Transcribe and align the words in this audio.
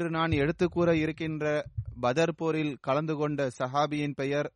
இன்று 0.00 0.18
நான் 0.18 0.30
எடுத்துக்கூற 0.30 0.92
இருக்கின்ற 0.92 1.64
பதர் 2.00 2.34
போரில் 2.34 2.78
கலந்து 2.80 3.14
கொண்ட 3.14 3.50
சஹாபியின் 3.58 4.12
பெயர் 4.14 4.52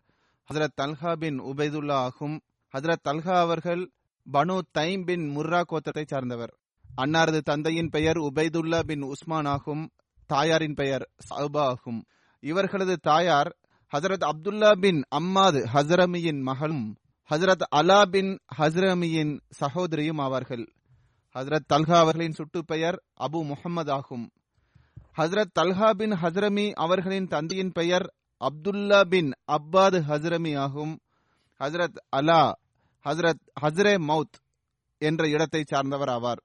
ஹசரத் 0.49 0.77
தல்ஹா 0.77 1.17
பின் 1.17 1.41
உபைதுல்லா 1.41 1.93
ஆகும். 1.93 2.41
ஹசரத் 2.73 3.05
தல்ஹா 3.09 3.35
அவர்கள் 3.39 3.91
பனு 4.33 4.61
தைம் 4.79 5.05
பின் 5.05 5.37
முர்ரா 5.37 5.63
கோத்தத்தை 5.69 6.05
சார்ந்தவர். 6.07 6.57
அன்னாரது 6.97 7.41
தந்தையின் 7.41 7.89
பெயர் 7.89 8.17
உபைதுல்லா 8.17 8.81
பின் 8.81 9.03
உஸ்மான் 9.03 9.45
ஆகும். 9.45 9.91
தாயாரின் 10.27 10.75
பெயர் 10.75 11.11
சௌபா 11.31 11.59
ஆகும். 11.59 12.05
இவர்களது 12.41 12.97
தாயார் 12.97 13.57
ஹசரத் 13.93 14.29
அப்துல்லா 14.31 14.73
பின் 14.81 15.03
அம்மாது 15.09 15.69
ஹசரமியின் 15.75 16.41
மகளும் 16.41 16.97
ஹசரத் 17.31 17.67
அலா 17.77 18.07
பின் 18.07 18.39
ஹசரமியின் 18.59 19.41
சகோதரியும் 19.51 20.19
ஆவார்கள். 20.19 20.67
ஹசரத் 21.35 21.69
தல்ஹா 21.73 21.97
அவர்களின் 21.97 22.33
சுட்டு 22.33 22.65
பெயர் 22.65 23.03
அபு 23.21 23.45
முகமது 23.45 23.93
ஆகும். 23.93 24.31
ஹசரத் 25.17 25.53
தல்ஹா 25.61 25.91
பின் 25.91 26.11
ஹசரமி 26.11 26.73
அவர்களின் 26.73 27.27
தந்தையின் 27.27 27.73
பெயர் 27.73 28.15
அப்துல்லா 28.41 29.05
பின் 29.05 29.33
அப்பாது 29.45 30.01
ஹசரமி 30.01 30.59
ஆகும். 30.59 31.01
ஹசரத் 31.59 31.95
அலா 32.17 32.53
ஹசரத் 33.05 33.47
ஹசரே 33.61 33.99
மவுத் 33.99 34.37
என்ற 34.99 35.29
இடத்தை 35.29 35.63
சார்ந்தவர் 35.67 36.09
ஆவார். 36.09 36.41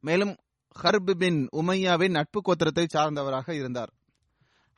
மேலும் 0.00 0.36
ஹர்ப் 0.82 1.14
பின் 1.14 1.48
உமையாவின் 1.56 2.10
நட்பு 2.10 2.40
கோத்திரத்தை 2.40 2.86
சார்ந்தவராக 2.94 3.50
இருந்தார். 3.50 3.92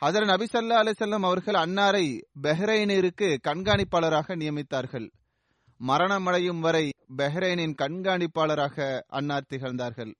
ஹசரத் 0.04 0.32
நபிசல்லா 0.32 0.78
அலிசல்லம் 0.84 1.24
அவர்கள் 1.24 1.54
அன்னாரை 1.54 2.20
பெஹ்ரைனிற்கு 2.42 3.36
கண்காணிப்பாளராக 3.48 4.36
நியமித்தார்கள். 4.36 5.10
மரணமடையும் 5.86 6.60
வரை 6.60 6.92
பெஹ்ரைனின் 7.16 7.74
கண்காணிப்பாளராக 7.82 9.00
அன்னார் 9.06 9.46
திகழ்ந்தார்கள். 9.48 10.14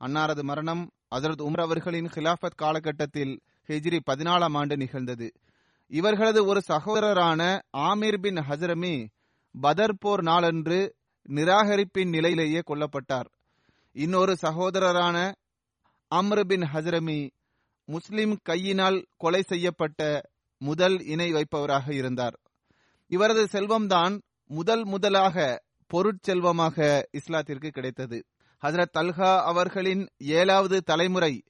அன்னாரது 0.00 0.42
மரணம் 0.42 0.90
ஹசரத் 1.14 1.42
உமர் 1.42 1.60
அவர்களின் 1.60 2.06
ஹிலாஃபத் 2.06 2.54
காலகட்டத்தில் 2.56 3.40
ஹிஜ்ரி 3.66 3.98
பதினாலாம் 4.10 4.56
ஆண்டு 4.56 4.76
நிகழ்ந்தது. 4.76 5.32
இவர்களது 5.86 6.44
ஒரு 6.44 6.60
சகோதரரான 6.68 7.60
ஆமீர் 7.76 8.18
பின் 8.20 8.34
ஹசரமி 8.34 9.06
பதர் 9.60 9.98
போர் 9.98 10.22
நாளன்று 10.22 10.96
நிராகரிப்பின் 11.28 12.08
நிலையிலேயே 12.08 12.60
கொல்லப்பட்டார். 12.66 13.28
இன்னொரு 13.92 14.36
சகோதரரான 14.42 15.34
அம்ரு 16.14 16.44
பின் 16.44 16.60
ஹசரமி 16.60 17.30
முஸ்லிம் 17.84 18.38
கையினால் 18.42 19.06
கொலை 19.16 19.42
செய்யப்பட்ட 19.42 20.30
முதல் 20.58 21.04
இணை 21.04 21.32
வைப்பவராக 21.32 21.92
இருந்தார். 21.92 22.40
இவரது 23.08 23.44
செல்வம்தான் 23.44 24.20
முதல் 24.46 24.84
முதலாக 24.84 25.62
பொருட்செல்வமாக 25.94 27.02
இஸ்லாத்திற்கு 27.12 27.68
கிடைத்தது. 27.68 28.24
ஹசரத் 28.62 28.96
அல்ஹா 28.98 29.40
அவர்களின் 29.40 30.08
ஏழாவது 30.18 30.82
தலைமுறை 30.82 31.44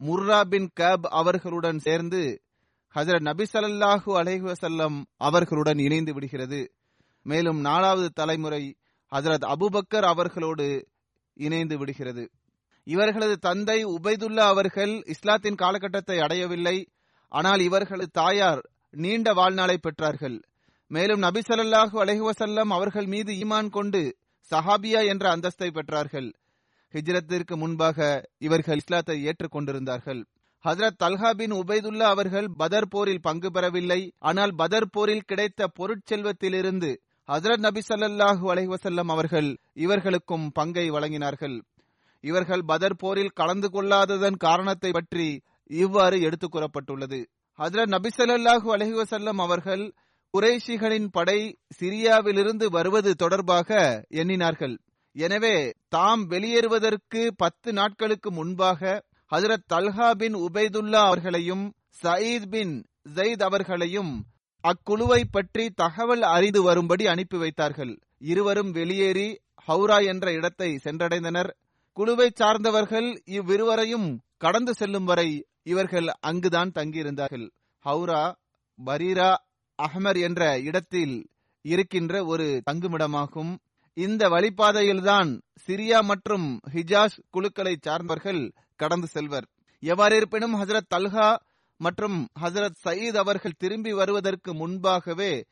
முர்ரா 0.00 0.40
பின் 0.44 0.70
கேப் 0.74 1.06
அவர்களுடன் 1.06 1.78
சேர்ந்து 1.78 2.42
ஹசரத் 2.94 3.20
நபி 3.20 3.44
சல்லாஹூ 3.52 4.10
அலைவசல்லம் 4.20 5.04
அவர்களுடன் 5.16 5.78
இணைந்து 5.78 6.14
விடுகிறது. 6.14 6.72
மேலும் 7.22 7.60
நாலாவது 7.60 8.10
தலைமுறை 8.10 8.76
ஹசரத் 9.10 9.54
அபுபக்கர் 9.54 10.06
அவர்களோடு 10.06 10.88
இணைந்து 11.34 11.78
விடுகிறது. 11.78 12.30
இவர்களது 12.84 13.38
தந்தை 13.38 13.86
உபைதுல்லா 13.86 14.46
அவர்கள் 14.46 15.02
இஸ்லாத்தின் 15.04 15.54
காலகட்டத்தை 15.54 16.20
அடையவில்லை. 16.20 16.88
ஆனால் 17.28 17.60
இவர்களது 17.60 18.10
தாயார் 18.10 18.70
நீண்ட 18.90 19.32
வாழ்நாளை 19.32 19.78
பெற்றார்கள். 19.82 20.42
மேலும் 20.86 21.18
நபி 21.18 21.40
சல்லாஹூ 21.40 22.02
அலஹுவசல்லம் 22.02 22.72
அவர்கள் 22.72 23.06
மீது 23.06 23.32
ஈமான் 23.32 23.68
கொண்டு 23.68 24.16
சஹாபியா 24.50 25.06
என்ற 25.06 25.36
அந்தஸ்தை 25.36 25.70
பெற்றார்கள். 25.70 26.32
ஹிஜ்ரத்திற்கு 26.94 27.56
முன்பாக 27.56 28.28
இவர்கள் 28.38 28.76
இஸ்லாத்தை 28.76 29.26
ஏற்றுக்கொண்டிருந்தார்கள். 29.26 30.24
ஹசரத் 30.64 30.90
தல்ஹா 31.02 31.30
பின் 31.30 31.52
உபைதுல்லா 31.52 32.02
அவர்கள் 32.02 32.48
பதர் 32.56 32.88
போரில் 32.88 33.20
பங்கு 33.20 33.50
பெறவில்லை. 33.50 34.12
ஆனால் 34.18 34.54
பதர் 34.54 34.90
போரில் 34.90 35.22
கிடைத்த 35.22 35.70
பொருட்செல்வத்திலிருந்து 35.78 36.96
ஹசரத் 37.32 37.58
நபி 37.58 37.80
சல்லாஹூ 37.88 38.52
அலைவசல்லம் 38.52 39.10
அவர்கள் 39.10 39.58
இவர்களுக்கும் 39.72 40.50
பங்கை 40.52 40.90
வழங்கினார்கள். 40.90 41.62
இவர்கள் 42.20 42.62
பதர் 42.66 42.96
போரில் 42.96 43.30
கலந்து 43.34 43.68
கொள்ளாததன் 43.72 44.36
காரணத்தை 44.36 44.90
பற்றி 44.90 45.42
இவ்வாறு 45.66 46.20
எடுத்துக் 46.20 46.54
கூறப்பட்டுள்ளது. 46.54 47.26
ஹசரத் 47.58 47.86
நபி 47.86 48.08
சல்லாஹூ 48.16 48.74
அலஹிவசல்லம் 48.74 49.40
அவர்கள் 49.40 49.94
குறைஷிகளின் 50.38 51.08
படை 51.10 51.58
சிரியாவிலிருந்து 51.80 52.66
வருவது 52.66 53.14
தொடர்பாக 53.14 54.04
எண்ணினார்கள். 54.10 54.78
எனவே 55.16 55.56
தாம் 55.88 56.22
வெளியேறுவதற்கு 56.26 57.20
பத்து 57.36 57.72
நாட்களுக்கு 57.72 58.30
முன்பாக 58.30 59.02
ஹசரத் 59.30 59.66
தல்ஹா 59.72 60.12
பின் 60.12 60.36
உபைதுல்லா 60.36 61.00
அவர்களையும் 61.06 61.64
சயீத் 62.02 62.48
பின் 62.48 62.74
ஜெயித் 63.14 63.42
அவர்களையும் 63.42 64.12
அக்குழுவை 64.64 65.22
பற்றி 65.30 65.70
தகவல் 65.70 66.22
அறிந்து 66.22 66.62
வரும்படி 66.62 67.06
அனுப்பி 67.06 67.36
வைத்தார்கள். 67.36 67.92
இருவரும் 68.18 68.70
வெளியேறி 68.70 69.28
ஹவுரா 69.68 70.04
என்ற 70.04 70.32
இடத்தை 70.32 70.80
சென்றடைந்தனர். 70.84 71.50
குழுவை 71.92 72.30
சார்ந்தவர்கள் 72.34 73.08
இவ்விருவரையும் 73.24 74.08
கடந்து 74.36 74.74
செல்லும் 74.74 75.04
வரை 75.04 75.28
இவர்கள் 75.62 76.08
அங்குதான் 76.20 76.72
தங்கியிருந்தார்கள். 76.74 77.46
ஹவுரா 77.84 78.22
பரீரா 78.78 79.30
அஹ்மர் 79.78 80.20
என்ற 80.20 80.42
இடத்தில் 80.60 81.14
இருக்கின்ற 81.64 82.24
ஒரு 82.24 82.62
தங்குமிடமாகும். 82.70 83.52
இந்த 83.94 84.28
வழிபாதையில்தான் 84.28 85.40
சிரியா 85.66 86.00
மற்றும் 86.00 86.60
ஹிஜாஸ் 86.72 87.18
குழுக்களை 87.30 87.76
சார்ந்தவர்கள் 87.82 88.52
கடந்து 88.76 89.06
செல்வர். 89.06 89.46
எவ்வாறு 89.80 90.16
இருப்பினும் 90.16 90.54
ஹசரத் 90.54 90.90
தல்ஹா 90.94 91.36
மற்றும் 91.76 92.28
ஹசரத் 92.40 92.80
சயீத் 92.84 93.16
அவர்கள் 93.16 93.58
திரும்பி 93.58 93.92
வருவதற்கு 93.92 94.54
முன்பாகவே 94.54 95.44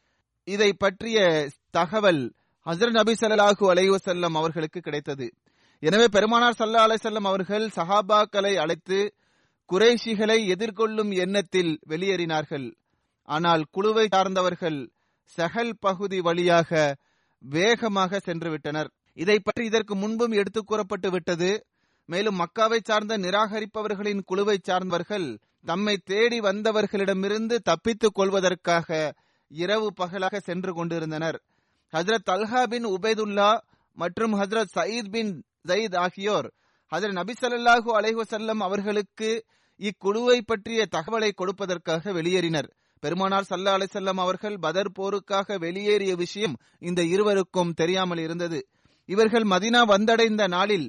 இதை 0.44 0.72
பற்றிய 0.72 1.48
தகவல் 1.70 2.32
ஹசரத் 2.66 2.90
நபி 2.90 3.12
சல்லாஹூ 3.12 3.64
அலைவசல்லம் 3.72 4.34
அவர்களுக்கு 4.34 4.80
கிடைத்தது. 4.80 5.32
எனவே 5.78 6.06
பெருமானார் 6.08 6.58
சல்லா 6.58 6.82
அலைசல்லம் 6.86 7.28
அவர்கள் 7.32 7.66
சஹாபாக்களை 7.76 8.54
அழைத்து 8.54 9.14
குறைஷிகளை 9.72 10.38
எதிர்கொள்ளும் 10.46 11.12
எண்ணத்தில் 11.12 11.78
வெளியேறினார்கள். 11.88 12.74
ஆனால் 13.24 13.64
குழுவை 13.70 14.08
சார்ந்தவர்கள் 14.10 14.90
சஹல் 15.36 15.72
பகுதி 15.80 16.20
வழியாக 16.20 16.96
வேகமாக 17.44 18.18
சென்று 18.18 18.50
விட்டனர் 18.50 18.90
இதை 19.12 19.38
பற்றி 19.38 19.64
இதற்கு 19.64 19.96
முன்பும் 19.96 20.30
எடுத்துக் 20.30 20.66
கூறப்பட்டு 20.66 21.10
விட்டது. 21.10 21.66
மேலும் 22.06 22.38
மக்காவை 22.38 22.78
சார்ந்த 22.84 23.18
நிராகரிப்பவர்களின் 23.18 24.20
குழுவை 24.24 24.58
சார்ந்தவர்கள் 24.62 25.38
தம்மை 25.64 25.96
தேடி 26.04 26.40
வந்தவர்களிடமிருந்து 26.40 27.58
தப்பித்துக் 27.58 28.14
கொள்வதற்காக 28.14 29.14
இரவு 29.48 29.92
பகலாக 29.92 30.40
சென்று 30.40 30.74
கொண்டிருந்தனர். 30.74 31.42
ஹசரத் 31.92 32.30
அல்ஹா 32.30 32.66
பின் 32.66 32.86
உபேதுல்லா 32.86 33.60
மற்றும் 33.94 34.34
ஹசரத் 34.34 34.74
சயீத் 34.74 35.10
பின் 35.10 35.44
ஜயீத் 35.68 35.96
ஆகியோர் 35.96 36.52
ஹஜரத் 36.90 37.12
நபி 37.12 37.32
ஸல்லல்லாஹு 37.40 37.96
அலைஹி 38.00 38.58
அவர்களுக்கு 38.58 39.44
இக்குழுவை 39.78 40.40
பற்றிய 40.46 40.86
தகவலை 40.90 41.30
கொடுப்பதற்காக 41.34 42.12
வெளியேறினர். 42.12 42.70
பெருமானார் 43.02 43.48
சல்லா 43.50 43.72
அலிசல்லம் 43.78 44.20
அவர்கள் 44.24 44.56
பதர் 44.58 44.90
போருக்காக 44.98 45.58
வெளியேறிய 45.58 46.12
விஷயம் 46.14 46.54
இந்த 46.88 47.00
இருவருக்கும் 47.12 47.72
தெரியாமல் 47.80 48.20
இருந்தது. 48.26 48.60
இவர்கள் 49.08 49.46
மதினா 49.52 49.80
வந்தடைந்த 49.92 50.42
நாளில் 50.56 50.86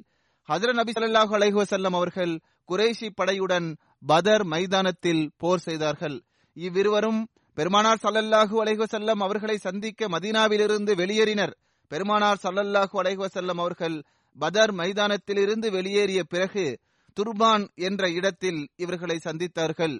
ஹதர 0.49 0.71
நபி 0.73 0.91
ஸல்லல்லாஹு 0.91 1.33
அலைஹி 1.37 1.57
வஸல்லம் 1.61 1.95
அவர்கள் 1.99 2.33
குரேஷி 2.69 3.07
படையுடன் 3.19 3.67
பதர் 4.05 4.43
மைதானத்தில் 4.43 5.23
போர் 5.37 5.63
செய்தார்கள். 5.67 6.17
இவ்விருவரும் 6.57 7.21
பெருமானார் 7.57 8.03
சல்லல்லாஹு 8.05 8.55
அலைஹி 8.63 8.79
அவர்களை 9.27 9.57
சந்திக்க 9.57 10.07
மதீனாவிலிருந்து 10.07 10.91
வெளியேறினர். 11.01 11.53
பெருமானார் 11.91 12.41
சல்லல்லாஹு 12.45 12.95
அலைஹி 13.01 13.19
அவர்கள் 13.65 13.97
பதர் 14.37 14.73
மைதானத்திலிருந்து 14.73 15.67
வெளியேறிய 15.71 16.21
பிறகு 16.23 16.65
துர்பான் 17.17 17.65
என்ற 17.87 18.03
இடத்தில் 18.09 18.61
இவர்களை 18.75 19.17
சந்தித்தார்கள். 19.25 19.95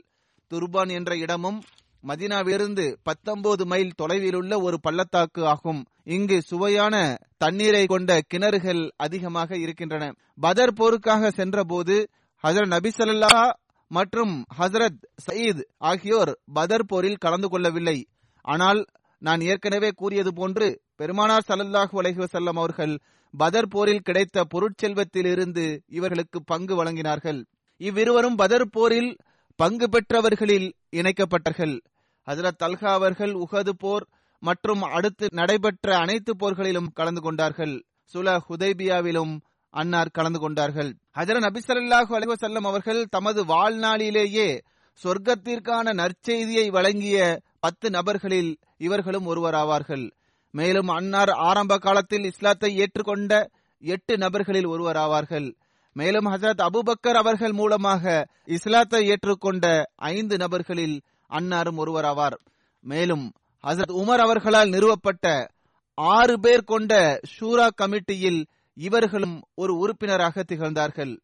துர்பான் 0.52 0.92
என்ற 1.00 1.12
இடமும் 1.16 1.60
மதினாவிலிருந்து 2.08 2.86
பத்தொன்பது 3.04 3.66
மைல் 3.66 3.94
தொலைவில் 3.96 4.36
உள்ள 4.36 4.60
ஒரு 4.60 4.80
பள்ளத்தாக்கு 4.80 5.46
ஆகும். 5.46 5.86
இங்கு 6.04 6.42
சுவையான 6.42 7.18
தண்ணீரை 7.38 7.86
கொண்ட 7.86 8.22
கிணறுகள் 8.34 8.90
அதிகமாக 8.96 9.58
இருக்கின்றன. 9.58 10.14
பதர் 10.40 10.74
போருக்காக 10.74 11.30
சென்றபோது 11.30 12.10
ஹசரத் 12.44 12.74
நபிசல்லா 12.76 13.52
மற்றும் 13.88 14.46
ஹசரத் 14.60 15.02
சயீத் 15.26 15.64
ஆகியோர் 15.78 16.40
பதர் 16.54 16.86
போரில் 16.86 17.22
கலந்து 17.26 17.50
கொள்ளவில்லை. 17.50 17.98
ஆனால் 18.42 18.86
நான் 19.20 19.42
ஏற்கனவே 19.42 19.90
கூறியது 19.96 20.34
போன்று 20.34 20.82
பெருமானார் 20.96 21.46
சல்லல்லாஹு 21.48 21.96
அலஹிவசல்லம் 22.02 22.60
அவர்கள் 22.64 23.00
பதர் 23.34 23.68
போரில் 23.68 24.02
கிடைத்த 24.02 24.46
பொருட்செல்வத்திலிருந்து 24.54 25.80
இவர்களுக்கு 25.88 26.44
பங்கு 26.44 26.84
வழங்கினார்கள். 26.84 27.46
இவ்விருவரும் 27.78 28.36
பதர் 28.36 28.70
போரில் 28.70 29.18
பங்கு 29.56 29.90
பெற்றவர்களில் 29.90 30.74
இணைக்கப்பட்டார்கள். 30.92 31.80
ஹசரத் 32.26 32.60
தல்ஹா 32.64 32.86
அவர்கள் 32.86 33.34
உஹது 33.34 33.70
போர் 33.70 34.08
மற்றும் 34.40 34.82
அடுத்து 34.82 35.28
நடைபெற்ற 35.32 35.98
அனைத்து 35.98 36.36
போர்களிலும் 36.36 36.88
கலந்து 36.94 37.22
கொண்டார்கள். 37.22 37.84
சுல 38.04 38.42
ஹுதைபியாவிலும் 38.50 39.40
அன்னார் 39.70 40.08
கலந்து 40.08 40.40
கொண்டார்கள். 40.40 40.96
ஹஜரத் 41.16 41.46
நபிசல்லாஹு 41.48 42.12
அலிவசல்லம் 42.20 42.68
அவர்கள் 42.68 43.06
தமது 43.06 43.46
வாழ்நாளிலேயே 43.46 44.62
சொர்க்கத்திற்கான 45.04 45.94
நற்செய்தியை 45.94 46.68
வழங்கிய 46.68 47.42
பத்து 47.60 47.90
நபர்களில் 47.90 48.58
இவர்களும் 48.78 49.28
ஒருவராவார்கள். 49.28 50.12
மேலும் 50.52 50.88
அன்னார் 50.88 51.30
ஆரம்ப 51.30 51.78
காலத்தில் 51.78 52.24
இஸ்லாத்தை 52.24 52.78
ஏற்றுக்கொண்ட 52.78 53.48
எட்டு 53.80 54.18
நபர்களில் 54.18 54.68
ஒருவராவார்கள். 54.68 55.56
மேலும் 55.94 56.26
ஹசரத் 56.26 56.68
அபுபக்கர் 56.68 57.18
அவர்கள் 57.18 57.52
மூலமாக 57.52 58.28
இஸ்லாத்தை 58.46 59.10
ஏற்றுக்கொண்ட 59.10 59.84
ஐந்து 59.96 60.38
நபர்களில் 60.38 61.02
அன்னாரும் 61.30 61.78
ஒருவராவார் 61.78 62.38
மேலும் 62.80 63.32
ஹசரத் 63.64 63.96
உமர் 63.96 64.18
அவர்களால் 64.18 64.70
நிறுவப்பட்ட 64.70 65.48
ஆறு 65.94 66.40
பேர் 66.40 66.64
கொண்ட 66.64 67.20
ஷூரா 67.40 67.70
கமிட்டியில் 67.82 68.46
இவர்களும் 68.74 69.42
ஒரு 69.54 69.78
உறுப்பினராக 69.78 70.44
திகழ்ந்தார்கள். 70.44 71.20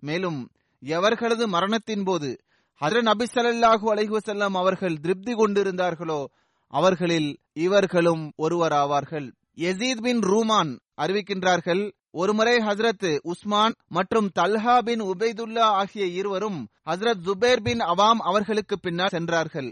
மேலும் 0.00 0.50
எவர்களது 0.82 1.46
மரணத்தின் 1.46 2.04
போது 2.04 2.40
ஹசரத் 2.80 3.02
நபி 3.02 3.24
ஸல்லல்லாஹு 3.34 3.86
அலைஹுசல்லாம் 3.94 4.52
அவர்கள் 4.52 5.00
திருப்தி 5.00 5.32
கொண்டிருந்தார்களோ 5.34 6.26
அவர்களில் 6.66 7.38
இவர்களும் 7.52 8.32
ஒருவராவார்கள். 8.38 9.32
எசீத் 9.56 10.00
பின் 10.00 10.18
ரூமான் 10.18 10.78
அறிவிக்கின்றார்கள் 10.96 11.92
ஒருமுறை 12.12 12.56
ஹசரத் 12.58 13.18
உஸ்மான் 13.22 13.74
மற்றும் 13.88 14.30
தல்ஹா 14.38 14.82
பின் 14.82 15.02
உபைதுல்லா 15.02 15.66
ஆகிய 15.80 16.06
இருவரும் 16.06 16.68
ஹசரத் 16.86 17.22
ஜுபேர் 17.24 17.62
பின் 17.62 17.78
அவாம் 17.78 18.20
அவர்களுக்கு 18.30 18.78
பின்னால் 18.78 19.08
சென்றார்கள். 19.08 19.70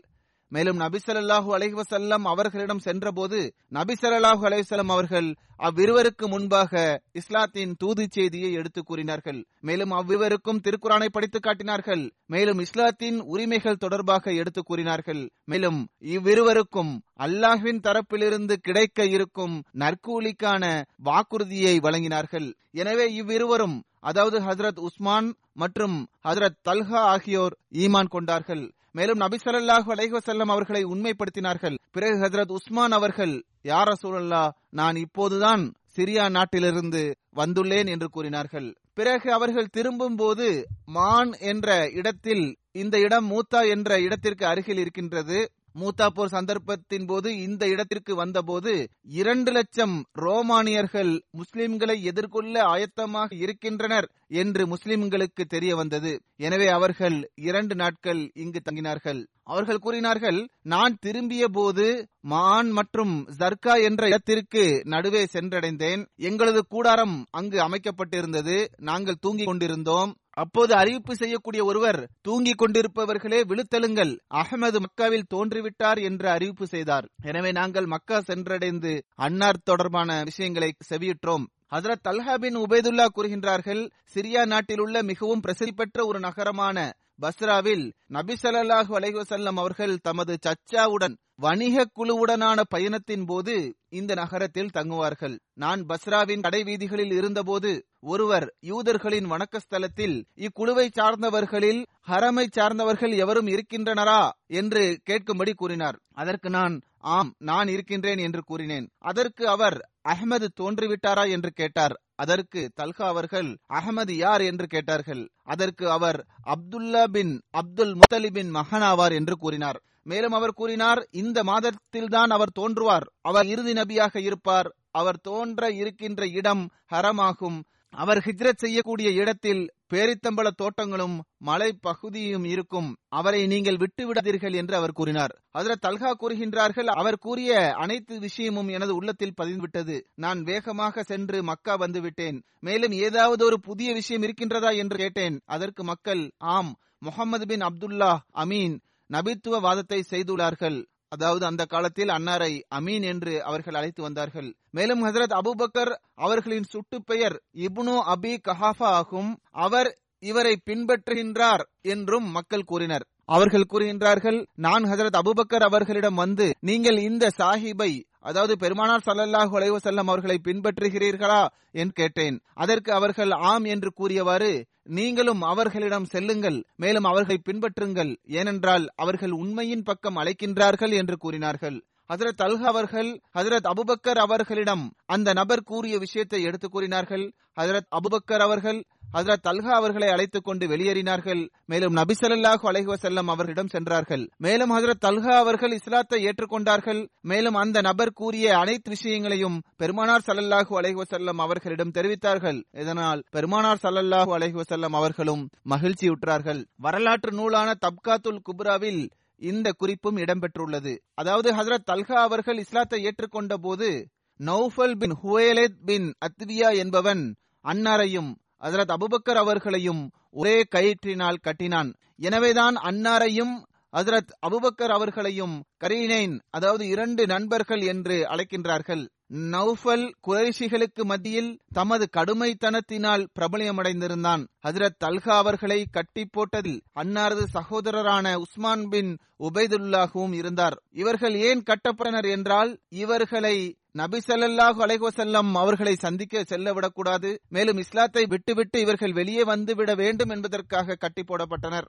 மேலும் 0.48 0.76
நபி 0.76 0.98
அலைவசல்லம் 1.06 2.24
அவர்களிடம் 2.24 2.78
சென்றபோது 2.78 3.54
நபி 3.68 3.94
அலைவசல்லம் 4.02 4.88
அவர்கள் 4.88 5.34
அவ்விருவருக்கு 5.58 6.28
முன்பாக 6.28 7.02
இஸ்லாத்தின் 7.12 7.74
தூது 7.78 8.06
செய்தியை 8.10 8.52
எடுத்து 8.52 8.82
கூறினார்கள். 8.82 9.46
மேலும் 9.60 9.90
அவ்விருவருக்கும் 9.90 10.60
திருக்குறானை 10.62 11.08
படித்து 11.08 11.40
காட்டினார்கள். 11.40 12.12
மேலும் 12.26 12.58
இஸ்லாத்தின் 12.58 13.20
உரிமைகள் 13.20 13.76
தொடர்பாக 13.76 14.32
எடுத்து 14.32 14.62
கூறினார்கள். 14.62 15.30
மேலும் 15.44 15.88
இவ்விருவருக்கும் 16.00 16.98
அல்லாஹ்வின் 17.18 17.80
தரப்பிலிருந்து 17.80 18.52
கிடைக்க 18.52 19.06
இருக்கும் 19.06 19.62
நற்கூலிக்கான 19.72 20.82
வாக்குறுதியை 20.96 21.78
வழங்கினார்கள். 21.78 22.52
எனவே 22.70 23.12
இவ்விருவரும் 23.12 23.82
அதாவது 24.00 24.40
ஹசரத் 24.40 24.78
உஸ்மான் 24.78 25.34
மற்றும் 25.52 26.06
ஹசரத் 26.24 26.58
தல்ஹா 26.68 27.00
ஆகியோர் 27.14 27.58
ஈமான் 27.72 28.08
கொண்டார்கள். 28.08 28.72
மேலும் 28.98 29.22
நபி 29.22 29.36
ஸல்லல்லாஹு 29.44 29.88
அலைஹி 29.94 30.50
அவர்களை 30.54 30.82
உண்மைப்படுத்தினார்கள். 30.94 31.76
பிறகு 31.96 32.16
ஹசரத் 32.22 32.54
உஸ்மான் 32.58 32.94
அவர்கள் 32.98 33.34
யார 33.70 33.88
சூழல்லா 34.02 34.44
நான் 34.78 34.96
இப்போதுதான் 35.04 35.62
சிரியா 35.96 36.24
நாட்டிலிருந்து 36.36 37.02
வந்துள்ளேன் 37.36 37.88
என்று 37.94 38.08
கூறினார்கள். 38.16 38.68
பிறகு 38.98 39.28
அவர்கள் 39.32 39.72
திரும்பும் 39.76 40.16
போது 40.16 40.48
மான் 40.96 41.32
என்ற 41.52 41.68
இடத்தில் 42.00 42.44
இந்த 42.82 42.96
இடம் 43.06 43.26
மூத்தா 43.32 43.60
என்ற 43.74 44.00
இடத்திற்கு 44.06 44.44
அருகில் 44.46 44.80
இருக்கின்றது. 44.84 45.38
மூத்தா 45.80 46.06
போர் 46.08 46.34
சந்தர்ப்பத்தின் 46.36 47.06
போது 47.06 47.28
இந்த 47.38 47.62
இடத்திற்கு 47.68 48.12
வந்தபோது 48.14 48.72
இரண்டு 49.20 49.50
லட்சம் 49.52 49.96
ரோமானியர்கள் 50.24 51.12
முஸ்லிம்களை 51.40 51.96
எதிர்கொள்ள 52.10 52.54
ஆயத்தமாக 52.74 53.30
இருக்கின்றனர் 53.44 54.08
என்று 54.42 54.62
முஸ்லிம்களுக்கு 54.66 55.42
தெரிய 55.48 55.72
வந்தது 55.76 56.12
எனவே 56.36 56.66
அவர்கள் 56.68 57.16
இரண்டு 57.48 57.74
நாட்கள் 57.74 58.20
இங்கு 58.34 58.60
தங்கினார்கள். 58.64 59.20
அவர்கள் 59.44 59.82
கூறினார்கள் 59.84 60.38
நான் 60.72 60.96
திரும்பிய 61.00 61.44
போது 61.48 61.84
மான் 62.32 62.70
மற்றும் 62.70 63.14
ஜர்கா 63.38 63.74
என்ற 63.88 64.02
இடத்திற்கு 64.06 64.64
நடுவே 64.84 65.22
சென்றடைந்தேன். 65.32 66.02
எங்களது 66.28 66.60
கூடாரம் 66.66 67.16
அங்கு 67.30 67.58
அமைக்கப்பட்டிருந்தது. 67.66 68.56
நாங்கள் 68.88 69.20
தூங்கிக் 69.20 69.46
கொண்டிருந்தோம். 69.46 70.12
அப்போது 70.42 70.72
அறிவிப்பு 70.74 71.14
செய்யக்கூடிய 71.16 71.62
ஒருவர் 71.64 72.00
தூங்கிக் 72.26 72.60
கொண்டிருப்பவர்களே 72.60 73.40
விழுத்தலுங்கள் 73.50 74.12
அகமது 74.40 74.78
மக்காவில் 74.84 75.28
தோன்றிவிட்டார் 75.34 76.00
என்று 76.08 76.28
அறிவிப்பு 76.28 76.66
செய்தார். 76.66 77.06
எனவே 77.30 77.50
நாங்கள் 77.52 77.88
மக்கா 77.94 78.18
சென்றடைந்து 78.28 78.92
அன்னார் 79.26 79.64
தொடர்பான 79.64 80.18
விஷயங்களை 80.24 80.70
செவியுற்றோம். 80.90 81.46
ஹசரத் 81.74 82.04
தல்ஹா 82.08 82.34
பின் 82.34 82.56
உபேதுல்லா 82.56 83.06
கூறுகின்றார்கள் 83.16 83.82
சிரியா 84.14 84.42
நாட்டில் 84.46 84.82
உள்ள 84.84 85.02
மிகவும் 85.02 85.40
பிரசித்தி 85.40 85.72
பெற்ற 85.72 86.06
ஒரு 86.06 86.18
நகரமான 86.26 86.76
பஸ்ராவில் 87.22 87.84
நபி 88.16 88.34
ஸல்லல்லாஹு 88.42 88.92
அலைஹசல்லம் 88.98 89.58
அவர்கள் 89.62 89.94
தமது 90.08 90.34
சச்சாவுடன் 90.46 91.16
வணிக 91.38 91.84
குழுவுடனான 91.96 92.60
பயணத்தின் 92.68 93.24
போது 93.24 93.54
இந்த 93.88 94.14
நகரத்தில் 94.14 94.72
தங்குவார்கள். 94.74 95.36
நான் 95.54 95.80
பஸ்ராவின் 95.86 96.42
கடைவீதிகளில் 96.42 97.12
இருந்தபோது 97.12 97.70
ஒருவர் 98.00 98.46
யூதர்களின் 98.60 99.28
வணக்கஸ்தலத்தில் 99.30 100.16
இக்குழுவை 100.36 100.86
சார்ந்தவர்களில் 100.90 101.80
ஹரமை 102.08 102.46
சார்ந்தவர்கள் 102.50 103.14
எவரும் 103.16 103.46
இருக்கின்றனரா? 103.46 104.20
என்று 104.46 104.82
கேட்கும்படி 105.10 105.54
கூறினார். 105.54 105.98
அதற்கு 106.14 106.50
நான் 106.50 106.74
ஆம் 106.98 107.34
நான் 107.38 107.68
இருக்கின்றேன் 107.68 108.18
என்று 108.18 108.42
கூறினேன். 108.44 108.86
அதற்கு 108.98 109.48
அவர் 109.48 109.78
அஹ்மது 110.08 110.46
தோன்றிவிட்டாரா? 110.60 111.30
என்று 111.30 111.50
கேட்டார். 111.50 111.94
அதற்கு 112.14 112.70
தல்கா 112.74 113.06
அவர்கள் 113.06 113.50
அகமது 113.72 114.12
யார்? 114.16 114.40
என்று 114.40 114.66
கேட்டார்கள். 114.66 115.22
அதற்கு 115.44 115.90
அவர் 115.90 116.18
அப்துல்லா 116.46 117.04
பின் 117.04 117.34
அப்துல் 117.50 117.94
முத்தலிபின் 117.94 118.50
மகனாவார் 118.54 119.12
என்று 119.12 119.36
கூறினார். 119.36 119.80
மேலும் 120.08 120.32
அவர் 120.32 120.52
கூறினார் 120.52 121.08
இந்த 121.10 121.42
மாதத்தில்தான் 121.42 122.30
அவர் 122.36 122.52
தோன்றுவார். 122.58 123.06
அவர் 123.20 123.46
இறுதி 123.46 123.72
நபியாக 123.72 124.14
இருப்பார். 124.18 124.68
அவர் 124.90 125.20
தோன்ற 125.20 125.70
இருக்கின்ற 125.70 126.26
இடம் 126.26 126.64
ஹரமாகும். 126.92 127.58
அவர் 127.90 128.18
ஹிஜ்ரத் 128.18 128.62
செய்யக்கூடிய 128.62 129.10
இடத்தில் 129.10 129.62
பேரித்தம்பள 129.92 130.48
தோட்டங்களும் 130.56 131.22
மலை 131.38 131.72
பகுதியும் 131.80 132.44
இருக்கும். 132.44 132.96
அவரை 133.08 133.46
நீங்கள் 133.46 133.76
விட்டுவிடாதீர்கள் 133.76 134.54
என்று 134.54 134.76
அவர் 134.76 134.92
கூறினார். 134.92 135.34
அதில் 135.50 135.82
தல்கா 135.82 136.10
கூறுகின்றார்கள் 136.20 136.88
அவர் 137.00 137.18
கூறிய 137.18 137.72
அனைத்து 137.72 138.18
விஷயமும் 138.20 138.68
எனது 138.68 138.94
உள்ளத்தில் 138.94 139.38
பதிந்துவிட்டது. 139.40 139.96
நான் 140.14 140.42
வேகமாக 140.42 141.02
சென்று 141.02 141.42
மக்கா 141.42 141.76
வந்துவிட்டேன். 141.76 142.42
மேலும் 142.60 142.92
ஏதாவது 142.92 143.44
ஒரு 143.44 143.60
புதிய 143.60 143.92
விஷயம் 143.92 144.22
இருக்கின்றதா 144.22 144.76
என்று 144.76 144.96
கேட்டேன். 144.96 145.40
அதற்கு 145.46 145.84
மக்கள் 145.84 146.30
ஆம் 146.38 146.72
முகமது 146.98 147.46
பின் 147.46 147.60
அப்துல்லா 147.60 148.12
அமீன். 148.34 148.76
நபித்துவ 149.12 149.60
வாதத்தை 149.60 150.04
செய்துள்ளார்கள். 150.10 150.78
அதாவது 151.08 151.46
அந்த 151.46 151.64
காலத்தில் 151.64 152.08
அன்னாரை 152.08 152.60
அமீன் 152.74 153.04
என்று 153.04 153.44
அவர்கள் 153.44 153.74
அழைத்து 153.74 154.02
வந்தார்கள். 154.02 154.48
மேலும் 154.70 155.04
ஹசரத் 155.04 155.36
அபுபக்கர் 155.40 155.92
அவர்களின் 156.14 156.62
சுட்டு 156.62 157.04
பெயர் 157.04 157.36
இப்னு 157.52 157.94
அபி 158.14 158.32
கஹாஃபா 158.48 158.88
ஆகும். 159.00 159.30
அவர் 159.50 159.90
இவரை 160.18 160.60
பின்பற்றுகின்றார் 160.66 161.62
என்றும் 161.82 162.26
மக்கள் 162.30 162.64
கூறினர். 162.64 163.06
அவர்கள் 163.24 163.70
கூறுகின்றார்கள் 163.72 164.46
நான் 164.54 164.84
ஹசரத் 164.84 165.18
அபுபக்கர் 165.20 165.64
அவர்களிடம் 165.64 166.14
வந்து 166.14 166.46
நீங்கள் 166.60 166.98
இந்த 166.98 167.30
சாஹிபை 167.38 167.90
அதாவது 168.20 168.56
பெருமானார் 168.56 169.02
சல்லல்லாஹு 169.06 169.54
அலைவசல்லம் 169.58 170.08
அவர்களை 170.08 170.40
பின்பற்றுகிறீர்களா 170.44 171.46
என்று 171.72 171.92
கேட்டேன். 171.92 172.40
அதற்கு 172.54 172.92
அவர்கள் 172.92 173.30
ஆம் 173.30 173.64
என்று 173.64 173.92
கூறியவாறு 173.92 174.66
நீங்களும் 174.82 175.42
அவர்களிடம் 175.42 176.04
செல்லுங்கள் 176.04 176.64
மேலும் 176.76 177.04
அவர்களை 177.04 177.38
பின்பற்றுங்கள் 177.44 178.16
ஏனென்றால் 178.26 178.88
அவர்கள் 178.96 179.30
உண்மையின் 179.30 179.82
பக்கம் 179.82 180.16
அழைக்கின்றார்கள் 180.16 180.92
என்று 180.92 181.16
கூறினார்கள். 181.16 181.84
ஹசரத் 182.08 182.42
அல்ஹா 182.42 182.62
அவர்கள் 182.62 183.20
ஹசரத் 183.34 183.70
அபுபக்கர் 183.72 184.18
அவர்களிடம் 184.18 184.92
அந்த 185.06 185.32
நபர் 185.32 185.62
கூறிய 185.62 185.98
விஷயத்தை 185.98 186.42
எடுத்து 186.42 186.68
கூறினார்கள். 186.68 187.32
ஹசரத் 187.60 187.90
அபுபக்கர் 187.90 188.40
அவர்கள் 188.40 188.84
ஹசரத் 189.12 189.44
தல்ஹா 189.44 189.70
அவர்களை 189.70 190.08
அழைத்துக் 190.08 190.44
கொண்டு 190.44 190.66
வெளியேறினார்கள். 190.66 191.48
மேலும் 191.64 191.96
நபிசல்லாஹு 191.96 192.64
அலைஹு 192.64 192.94
வசல்லம் 192.94 193.26
அவர்களிடம் 193.26 193.66
சென்றார்கள். 193.66 194.30
மேலும் 194.36 194.78
ஹசரத் 194.78 195.04
தல்ஹா 195.04 195.36
அவர்கள் 195.36 195.72
இஸ்லாத்தை 195.72 196.24
ஏற்றுக்கொண்டார்கள். 196.24 197.08
மேலும் 197.20 197.54
அந்த 197.54 197.80
நபர் 197.80 198.12
கூறிய 198.12 198.58
அனைத்து 198.58 198.90
விஷயங்களையும் 198.90 199.62
பெருமானார் 199.76 200.20
சல்லல்லாஹு 200.26 200.70
அலைஹு 200.70 201.02
வசல்லம் 201.02 201.36
அவர்களிடம் 201.36 201.90
தெரிவித்தார்கள். 201.90 202.64
இதனால் 202.72 203.22
பெருமானார் 203.30 203.78
சல்லல்லாஹு 203.82 204.32
அலைஹு 204.38 204.60
வசல்லம் 204.60 204.94
அவர்களும் 204.94 205.48
மகிழ்ச்சியுற்றார்கள். 205.70 206.64
வரலாற்று 206.76 207.32
நூலான 207.32 207.74
தப்காத்துல் 207.80 208.40
குப்ராவில் 208.42 209.10
இந்த 209.36 209.72
குறிப்பும் 209.76 210.16
இடம்பெற்றுள்ளது. 210.16 210.98
அதாவது 211.14 211.54
ஹசரத் 211.54 211.90
தல்ஹா 211.90 212.12
அவர்கள் 212.12 212.58
இஸ்லாத்தை 212.58 213.04
ஏற்றுக்கொண்ட 213.04 213.54
போது 213.54 214.08
நௌஃபல் 214.38 214.96
பின் 214.98 215.16
ஹுவேலத் 215.24 215.84
பின் 215.84 216.14
அத்வியா 216.26 216.76
என்பவன் 216.76 217.36
அன்னாரையும் 217.64 218.34
ஹசரத் 218.60 218.94
அபுபக்கர் 218.94 219.36
அவர்களையும் 219.36 220.10
ஒரே 220.30 220.66
கயிற்றினால் 220.74 221.40
கட்டினான். 221.40 221.94
எனவேதான் 222.16 222.74
அன்னாரையும் 222.74 223.54
ஹசரத் 223.92 224.32
அபுபக்கர் 224.46 224.92
அவர்களையும் 224.92 225.64
கரீனைன் 225.84 226.40
அதாவது 226.50 226.86
இரண்டு 226.86 227.26
நண்பர்கள் 227.26 227.80
என்று 227.80 228.26
அழைக்கின்றார்கள். 228.28 229.08
நௌஃபல் 229.34 230.04
குறைஷிகளுக்கு 230.26 231.02
மத்தியில் 231.04 231.60
தமது 231.72 232.08
கடுமைத்தனத்தினால் 232.16 233.26
பிரபலியமடைந்திருந்தான் 233.38 234.46
ஹசரத் 234.66 234.98
தல்கா 235.04 235.36
அவர்களை 235.36 235.86
கட்டி 235.90 236.28
போட்டதில் 236.36 236.80
அன்னாரது 236.94 237.44
சகோதரரான 237.54 238.34
உஸ்மான் 238.34 238.88
பின் 238.88 239.18
உபைதுல்லாகவும் 239.38 240.32
இருந்தார். 240.32 240.82
இவர்கள் 240.92 241.34
ஏன் 241.34 241.62
கட்டப்பட்டனர் 241.62 242.30
என்றால் 242.30 242.78
இவர்களை 242.88 243.56
நபி 244.00 244.18
ஸல்லல்லாஹு 244.26 244.80
அலைஹசல்லம் 244.86 245.50
அவர்களை 245.60 245.92
சந்திக்க 246.04 246.42
செல்ல 246.50 246.72
விடக்கூடாது. 246.76 247.30
மேலும் 247.56 247.80
இஸ்லாத்தை 247.82 248.24
விட்டுவிட்டு 248.32 248.78
இவர்கள் 248.84 249.14
வெளியே 249.18 249.44
வந்து 249.52 249.72
விட 249.78 249.90
வேண்டும் 250.02 250.32
என்பதற்காக 250.34 250.96
கட்டி 251.04 251.22
போடப்பட்டனர். 251.22 251.86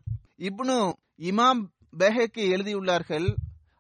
இப்னு 0.49 0.77
இமாம் 1.31 1.61
பெஹேக்கு 2.01 2.43
எழுதியுள்ளார்கள் 2.55 3.27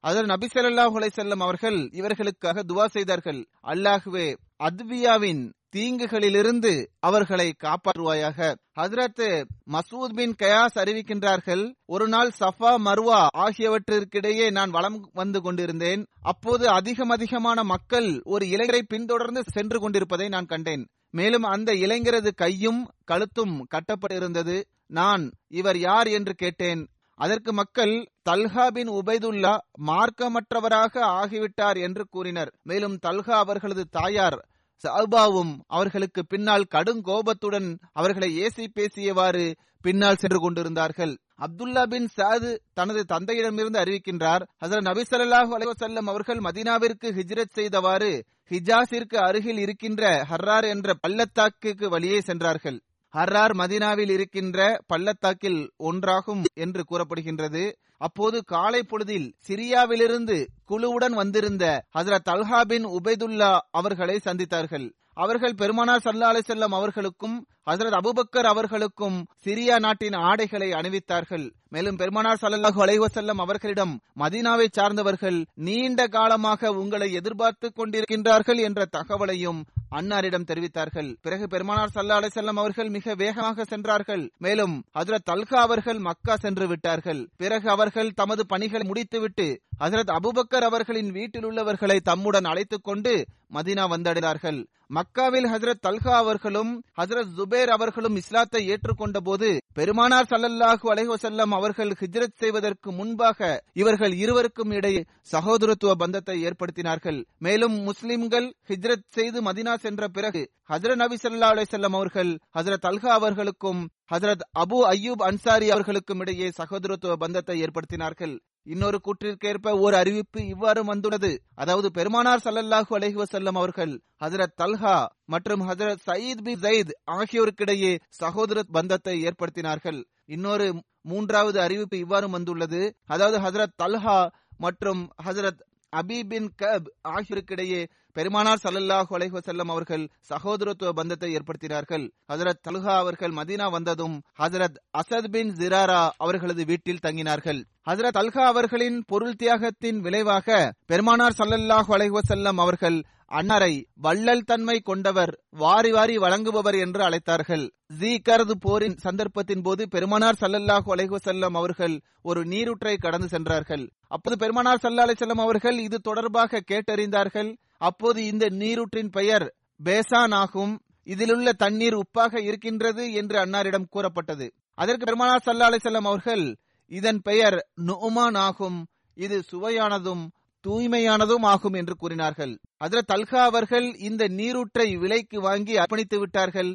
அதில் 0.03 0.29
நபி 0.33 0.47
ஸல்லல்லாஹு 0.55 0.97
அலைஹி 0.99 1.37
அவர்கள் 1.47 1.79
இவர்களுக்காக 1.99 2.63
துவா 2.69 2.85
செய்தார்கள். 2.95 3.41
அல்லாஹுவே 3.73 4.27
அத்வியாவின் 4.67 5.43
தீங்குகளிலிருந்து 5.75 6.87
அவர்களை 6.99 7.55
காப்பாற்றுவாயாக. 7.63 8.55
ஹசரத் 8.79 9.43
மசூத் 9.71 10.13
பின் 10.15 10.35
கயாஸ் 10.43 10.75
அறிவிக்கின்றார்கள் 10.75 11.73
ஒரு 11.85 12.07
நாள் 12.07 12.31
சஃபா 12.39 12.75
மர்வா 12.85 13.27
ஆகியவற்றிற்கிடையே 13.37 14.51
நான் 14.51 14.69
வளம் 14.69 15.09
வந்து 15.13 15.41
கொண்டிருந்தேன். 15.41 16.05
அப்போது 16.21 16.69
அதிகம் 16.69 17.09
அதிகமான 17.09 17.63
மக்கள் 17.63 18.21
ஒரு 18.23 18.45
இளைஞரை 18.45 18.81
பின்தொடர்ந்து 18.87 19.43
சென்று 19.51 19.79
கொண்டிருப்பதை 19.79 20.27
நான் 20.27 20.45
கண்டேன். 20.45 20.87
மேலும் 21.11 21.43
அந்த 21.43 21.71
இளைஞரது 21.73 22.33
கையும் 22.35 22.89
கழுத்தும் 23.11 23.65
கட்டப்பட்டிருந்தது. 23.67 24.63
நான் 24.87 25.31
இவர் 25.47 25.77
யார்? 25.77 26.07
என்று 26.07 26.33
கேட்டேன். 26.33 26.87
அதற்கு 27.15 27.53
மக்கள் 27.53 28.11
தல்ஹா 28.29 28.67
பின் 28.67 28.89
உபைதுல்லா 28.89 29.57
மார்க்கமற்றவராக 29.87 30.99
ஆகிவிட்டார் 31.19 31.81
என்று 31.81 32.07
கூறினர். 32.09 32.53
மேலும் 32.63 32.97
தல்ஹா 33.05 33.31
அவர்களது 33.31 33.87
தாயார் 33.89 34.47
சல்பாவும் 34.83 35.53
அவர்களுக்கு 35.67 36.25
பின்னால் 36.25 36.65
கடும் 36.65 37.01
கோபத்துடன் 37.01 37.79
அவர்களை 37.93 38.29
ஏசி 38.41 38.65
பேசியவாறு 38.75 39.45
பின்னால் 39.81 40.15
சென்று 40.15 40.39
கொண்டிருந்தார்கள். 40.39 41.13
அப்துல்லா 41.45 41.83
பின் 41.87 42.07
சாது 42.17 42.49
தனது 42.73 43.01
தந்தையிடமிருந்து 43.09 43.79
அறிவிக்கின்றார் 43.83 44.43
ஹசரத் 44.61 44.87
நபி 44.89 45.03
ஸல்லல்லாஹு 45.11 45.51
அலைவசல்லம் 45.57 46.09
அவர்கள் 46.13 46.37
மதீனாவிற்கு 46.37 47.07
ஹிஜ்ரத் 47.19 47.55
செய்தவாறு 47.59 48.11
ஹிஜாஸிற்கு 48.51 49.17
அருகில் 49.27 49.57
இருக்கின்ற 49.57 50.03
ஹர்ரார் 50.29 50.67
என்ற 50.67 50.93
பள்ளத்தாக்கு 50.93 51.89
வழியே 51.89 52.21
சென்றார்கள். 52.21 52.79
ஹர்ரார் 53.13 53.53
மதினாவில் 53.61 54.09
இருக்கின்ற 54.09 54.81
பள்ளத்தாக்கில் 54.87 55.61
ஒன்றாகும் 55.79 56.43
என்று 56.53 56.83
கூறப்படுகின்றது. 56.89 57.63
அப்போது 57.97 58.37
காலை 58.45 58.81
பொழுதில் 58.83 59.27
சிரியாவிலிருந்து 59.47 60.37
குழுவுடன் 60.69 61.15
வந்திருந்த 61.21 61.65
ஹசரத் 61.97 62.31
அல்ஹா 62.35 62.61
பின் 62.61 62.85
உபைதுல்லா 62.97 63.51
அவர்களை 63.71 64.19
சந்தித்தார்கள். 64.25 64.87
அவர்கள் 65.13 65.53
பெருமானார் 65.53 66.03
சல்லா 66.05 66.27
அலிசல்லம் 66.33 66.75
அவர்களுக்கும் 66.79 67.47
ஹசரத் 67.65 67.97
அபுபக்கர் 67.99 68.47
அவர்களுக்கும் 68.51 69.17
சிரியா 69.45 69.79
நாட்டின் 69.79 70.15
ஆடைகளை 70.27 70.69
அணிவித்தார்கள். 70.71 71.45
மேலும் 71.69 71.95
பெருமானார் 71.95 72.39
சல்லல்லாஹு 72.41 72.79
அலைவசல்லம் 72.85 73.41
அவர்களிடம் 73.45 73.93
மதீனாவை 74.19 74.67
சார்ந்தவர்கள் 74.77 75.39
நீண்ட 75.67 76.07
காலமாக 76.07 76.71
உங்களை 76.73 77.09
எதிர்பார்த்து 77.13 77.69
கொண்டிருக்கின்றார்கள் 77.75 78.61
என்ற 78.67 78.87
தகவலையும் 78.97 79.61
அன்னாரிடம் 79.91 80.45
தெரிவித்தார்கள். 80.47 81.15
பிறகு 81.21 81.47
பெருமானார் 81.47 81.89
சல்லா 81.95 82.17
அலிசல்லம் 82.19 82.57
அவர்கள் 82.57 82.89
மிக 82.89 83.15
வேகமாக 83.15 83.63
சென்றார்கள். 83.63 84.31
மேலும் 84.37 84.83
ஹசரத் 84.99 85.23
தல்கா 85.25 85.61
அவர்கள் 85.61 85.99
மக்கா 85.99 86.35
சென்று 86.35 86.67
விட்டார்கள். 86.67 87.29
பிறகு 87.37 87.69
அவர்கள் 87.69 88.11
தமது 88.11 88.45
பணிகளை 88.45 88.87
முடித்துவிட்டு 88.87 89.61
ஹசரத் 89.79 90.15
அபுபக்கர் 90.15 90.63
அவர்களின் 90.63 91.11
வீட்டில் 91.11 91.43
உள்ளவர்களை 91.43 91.99
தம்முடன் 91.99 92.45
அழைத்துக் 92.45 92.83
கொண்டு 92.83 93.25
மதீனா 93.53 93.85
வந்தடைந்தார்கள். 93.93 94.59
மக்காவில் 94.93 95.47
ஹசரத் 95.53 95.81
தல்கா 95.87 96.13
அவர்களும் 96.15 96.83
ஹசரத் 97.01 97.31
ஜுபேர் 97.37 97.71
அவர்களும் 97.75 98.15
இஸ்லாத்தை 98.15 98.61
ஏற்றுக்கொண்ட 98.69 99.17
போது 99.23 99.61
பெருமானார் 99.73 100.25
சல்லல்லாஹு 100.29 100.87
அலைஹசல்லம் 100.93 101.53
அவர்கள் 101.57 101.91
ஹிஜ்ரத் 101.99 102.37
செய்வதற்கு 102.37 102.91
முன்பாக 102.91 103.63
இவர்கள் 103.73 104.13
இருவருக்கும் 104.13 104.71
இடையே 104.71 105.03
சகோதரத்துவ 105.31 105.91
பந்தத்தை 105.91 106.45
ஏற்படுத்தினார்கள். 106.45 107.25
மேலும் 107.37 107.73
முஸ்லிம்கள் 107.73 108.55
ஹிஜ்ரத் 108.67 109.07
செய்து 109.09 109.41
மதினா 109.41 109.75
சென்ற 109.75 110.07
பிறகு 110.07 110.51
ஹசரத் 110.69 110.95
நபி 110.95 111.15
சல்லா 111.15 111.49
அலைஹி 111.53 111.83
அவர்கள் 111.83 112.39
ஹசரத் 112.57 112.87
அல்ஹா 112.89 113.13
அவர்களுக்கும் 113.19 113.89
ஹசரத் 114.13 114.45
அபு 114.59 114.77
அய்யூப் 114.91 115.23
அன்சாரி 115.29 115.69
அவர்களுக்கும் 115.69 116.19
இடையே 116.19 116.51
சகோதரத்துவ 116.57 117.13
பந்தத்தை 117.13 117.63
ஏற்படுத்தினார்கள். 117.63 118.39
இன்னொரு 118.73 118.97
கூற்றிற்கேற்ப 119.05 119.71
ஒரு 119.85 119.95
அறிவிப்பு 119.97 120.39
இவ்வாறு 120.53 120.81
வந்துள்ளது. 120.85 121.31
அதாவது 121.55 121.91
பெருமானார் 121.91 122.43
சல்லல்லாஹு 122.45 122.91
அலஹி 122.97 123.17
வசல்லம் 123.21 123.57
அவர்கள் 123.61 123.93
ஹசரத் 124.23 124.55
தல்ஹா 124.61 124.95
மற்றும் 125.25 125.63
ஹசரத் 125.69 126.03
சயீத் 126.09 126.43
பி 126.47 126.53
ஜயித் 126.65 126.93
ஆகியோருக்கிடையே 127.17 127.91
சகோதர 128.21 128.63
பந்தத்தை 128.77 129.15
ஏற்படுத்தினார்கள். 129.27 129.99
இன்னொரு 130.25 130.67
மூன்றாவது 131.01 131.59
அறிவிப்பு 131.61 131.97
இவ்வாறு 131.97 132.29
வந்துள்ளது. 132.29 132.81
அதாவது 133.05 133.37
ஹசரத் 133.45 133.75
தல்ஹா 133.83 134.17
மற்றும் 134.57 135.01
ஹசரத் 135.25 135.61
அபி 135.93 136.17
பின் 136.31 136.49
கப் 136.61 136.89
ஆகியோருக்கிடையே 137.13 137.81
பெருமானார் 138.15 138.63
சல்லல்லாஹு 138.63 139.11
அலைஹசல்லம் 139.17 139.71
அவர்கள் 139.73 140.09
சகோதரத்துவ 140.29 140.89
பந்தத்தை 140.89 141.29
ஏற்படுத்தினார்கள். 141.35 142.05
ஹசரத் 142.31 142.61
தலுஹா 142.67 142.95
அவர்கள் 142.95 143.31
மதீனா 143.31 143.67
வந்ததும் 143.71 144.15
ஹசரத் 144.39 144.79
அசத் 144.97 145.29
பின் 145.31 145.51
ஜிராரா 145.53 146.01
அவர்களது 146.17 146.65
வீட்டில் 146.65 147.03
தங்கினார்கள். 147.05 147.61
ஹசரத் 147.89 148.19
அல்ஹா 148.21 148.43
அவர்களின் 148.53 149.03
பொருள் 149.07 149.37
தியாகத்தின் 149.43 149.99
விளைவாக 149.99 150.73
பெருமானார் 150.85 151.37
சல்லல்லாஹு 151.37 151.91
அலைஹசல்லம் 151.97 152.59
அவர்கள் 152.65 152.99
அன்னாரை 153.39 153.73
வள்ளல் 153.95 154.43
தன்மை 154.43 154.75
கொண்டவர் 154.79 155.31
வாரி 155.49 155.91
வாரி 155.91 156.17
வழங்குபவர் 156.17 156.77
என்று 156.79 157.01
அழைத்தார்கள். 157.07 157.65
ஜீகரது 157.99 158.55
போரின் 158.59 158.97
சந்தர்ப்பத்தின் 159.03 159.61
போது 159.61 159.87
பெருமானார் 159.87 160.39
சல்லல்லாஹு 160.41 160.87
அலைஹசல்லம் 160.95 161.57
அவர்கள் 161.61 161.95
ஒரு 162.21 162.45
நீரூற்றை 162.45 162.97
கடந்து 162.97 163.27
சென்றார்கள். 163.27 163.85
அப்போது 164.07 164.37
பெருமானார் 164.37 164.83
சல்லா 164.83 165.05
அலிசல்லம் 165.07 165.43
அவர்கள் 165.45 165.77
இது 165.77 165.99
தொடர்பாக 165.99 166.63
கேட்டறிந்தார்கள். 166.71 167.51
அப்போது 167.81 168.25
இந்த 168.25 168.45
நீரூற்றின் 168.61 169.11
பெயர் 169.11 169.55
பேசான் 169.83 170.31
ஆகும். 170.31 170.73
இதிலுள்ள 171.03 171.53
தண்ணீர் 171.53 171.95
உப்பாக 171.95 172.41
இருக்கின்றது 172.41 173.13
என்று 173.13 173.37
அன்னாரிடம் 173.39 173.87
கூறப்பட்டது. 173.89 174.47
அதற்கு 174.73 175.05
பெருமானார் 175.05 175.45
சல்லா 175.45 175.69
அலிசல்லாம் 175.69 176.09
அவர்கள் 176.11 176.57
இதன் 176.87 177.21
பெயர் 177.21 177.57
நுமான் 177.85 178.37
ஆகும். 178.37 178.87
இது 179.13 179.43
சுவையானதும் 179.51 180.23
தூய்மையானதும் 180.65 181.45
ஆகும் 181.45 181.73
என்று 181.73 181.95
கூறினார்கள். 181.95 182.53
அதில் 182.77 183.09
தல்கா 183.13 183.41
அவர்கள் 183.43 183.87
இந்த 183.99 184.27
நீரூற்றை 184.27 184.95
விலைக்கு 184.95 185.41
வாங்கி 185.41 185.77
அர்ப்பணித்து 185.77 186.17
விட்டார்கள். 186.19 186.71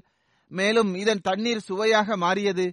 மேலும் 0.50 0.94
இதன் 0.94 1.20
தண்ணீர் 1.20 1.66
சுவையாக 1.68 2.16
மாறியது. 2.16 2.66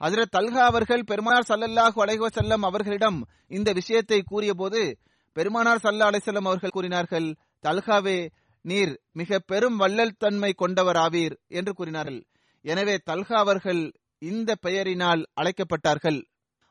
அதில் 0.00 0.32
தல்கா 0.32 0.62
அவர்கள் 0.64 1.04
பெருமானார் 1.04 1.48
சல்லல்லாஹு 1.48 1.98
அலைஹி 2.04 2.62
அவர்களிடம் 2.62 3.18
இந்த 3.48 3.72
விஷயத்தை 3.72 4.22
கூறிய 4.22 4.54
போது 4.54 4.98
பெருமானார் 5.32 5.82
சல்லா 5.82 6.08
அலிசல்லம் 6.10 6.48
அவர்கள் 6.50 6.70
கூறினார்கள் 6.70 7.28
தல்ஹாவே 7.64 8.18
நீர் 8.64 8.92
மிக 9.12 9.38
பெரும் 9.38 9.76
வள்ளல் 9.76 10.18
தன்மை 10.18 10.54
கொண்டவராவீர் 10.58 11.36
என்று 11.48 11.72
கூறினார்கள். 11.74 12.20
எனவே 12.64 12.96
தல்ஹா 13.10 13.36
அவர்கள் 13.44 13.82
இந்த 14.22 14.50
பெயரினால் 14.62 15.22
அழைக்கப்பட்டார்கள். 15.40 16.20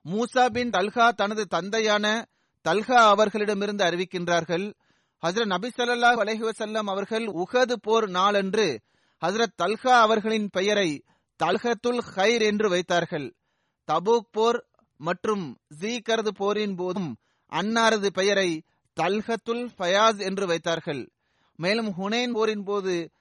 மூசா 0.06 0.46
பின் 0.50 0.70
தல்ஹா 0.70 1.06
தனது 1.10 1.44
தந்தையான 1.48 2.06
தல்ஹா 2.66 3.00
அவர்களிடமிருந்து 3.14 3.84
அறிவிக்கின்றார்கள் 3.86 4.66
ஹசரத் 5.24 5.52
நபி 5.54 5.70
ஸல்லல்லாஹு 5.78 6.84
அவர்கள் 6.88 7.26
உஹது 7.44 7.76
போர் 7.82 8.08
நாளன்று 8.10 8.68
ஹசரத் 9.22 9.58
தல்ஹா 9.64 9.94
அவர்களின் 10.06 10.48
பெயரை 10.50 10.90
தல்ஹத்துல் 11.40 12.02
ஹைர் 12.16 12.44
என்று 12.44 12.68
வைத்தார்கள். 12.70 13.28
தபூக் 13.88 14.32
போர் 14.32 14.60
மற்றும் 15.00 15.46
ஜீகரது 15.80 16.32
போரின் 16.38 16.76
போதும் 16.76 17.12
அன்னாரது 17.52 18.10
பெயரை 18.10 18.50
தல்ஹத்துல் 19.02 19.68
ஃபயாஸ் 19.78 20.20
என்று 20.20 20.48
வைத்தார்கள். 20.48 21.12
மேலும் 21.56 21.88
ஹுனைன் 21.88 22.32
போரின் 22.32 22.64
போது 22.64 23.12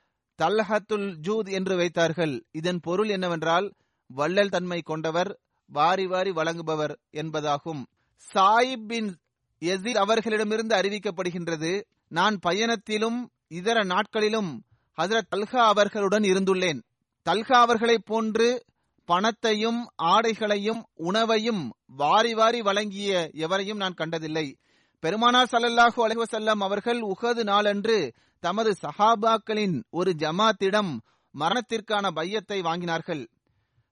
தல்ஹத்துல் 0.42 1.16
ஜூத் 1.22 1.50
என்று 1.50 1.76
வைத்தார்கள். 1.76 2.44
இதன் 2.50 2.80
பொருள் 2.80 3.08
என்னவென்றால் 3.08 3.72
வள்ளல் 4.06 4.48
தன்மை 4.48 4.82
கொண்டவர் 4.82 5.38
வாரி 5.66 6.06
வாரி 6.06 6.30
வழங்குபவர் 6.30 6.96
என்பதாகும். 7.12 7.86
சாயிப் 8.34 8.86
பின் 8.86 9.18
யசீத் 9.60 9.96
அவர்களிடமிருந்து 9.96 10.76
அறிவிக்கப்படுகின்றது 10.76 11.84
நான் 12.08 12.38
பயணத்திலும் 12.46 13.26
இதர 13.48 13.82
நாட்களிலும் 13.82 14.62
ஹசரத் 14.96 15.28
தல்ஹா 15.36 15.56
அவர்களுடன் 15.56 16.22
இருந்துள்ளேன். 16.22 16.82
தல்ஹா 17.30 17.52
அவர்களைப் 17.52 18.06
போன்று 18.06 18.64
பணத்தையும் 19.04 19.88
ஆடைகளையும் 20.02 20.82
உணவையும் 20.94 21.74
வாரி 21.86 22.34
வாரி 22.34 22.62
வழங்கிய 22.62 23.30
எவரையும் 23.32 23.76
நான் 23.76 23.94
கண்டதில்லை. 23.94 24.56
பெருமானார் 25.04 25.48
சல்லல்லாஹு 25.52 25.96
அலைவசல்லம் 25.96 26.62
அவர்கள் 26.62 27.00
உகது 27.00 27.42
நாளன்று 27.42 28.12
தமது 28.40 28.76
சஹாபாக்களின் 28.82 29.82
ஒரு 29.90 30.14
ஜமாத்திடம் 30.18 30.98
மரணத்திற்கான 31.38 32.10
பையத்தை 32.10 32.60
வாங்கினார்கள். 32.60 33.28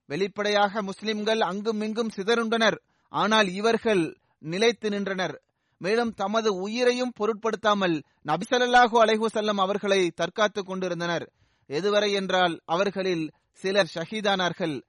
வெளிப்படையாக 0.05 0.81
முஸ்லிம்கள் 0.81 1.39
அங்கும் 1.39 1.81
இங்கும் 1.81 2.09
சிதறுண்டனர். 2.15 2.77
ஆனால் 3.09 3.47
இவர்கள் 3.47 4.17
நிலைத்து 4.39 4.89
நின்றனர். 4.89 5.41
மேலும் 5.77 6.13
தமது 6.13 6.53
உயிரையும் 6.53 7.11
பொருட்படுத்தாமல் 7.15 8.03
நபிசல்லாஹு 8.25 8.97
அலைஹுசல்லம் 9.03 9.59
அவர்களை 9.59 10.11
தற்காத்துக் 10.11 10.65
கொண்டிருந்தனர். 10.65 11.31
எதுவரை 11.67 12.11
என்றால் 12.13 12.61
அவர்களில் 12.65 13.31
சிலர் 13.51 13.91
ஷஹீதானார்கள். 13.93 14.81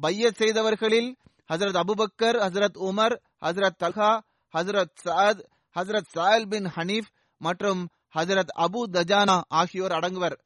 பையத் 0.00 0.40
செய்தவர்களில் 0.40 1.14
ஹசரத் 1.52 1.80
அபுபக்கர் 1.80 2.38
ஹசரத் 2.38 2.78
உமர் 2.80 3.18
ஹசரத் 3.40 3.80
தல்ஹா 3.82 4.20
ஹசரத் 4.58 4.94
சாத் 5.04 5.50
ஹசரத் 5.76 6.10
சாயல் 6.12 6.48
பின் 6.48 6.64
ஹனீஃப் 6.64 7.10
மற்றும் 7.38 7.88
ஹசரத் 8.14 8.52
அபு 8.58 8.80
தஜானா 8.92 9.40
ஆகியோர் 9.48 9.92
அடங்குவர். 9.92 10.36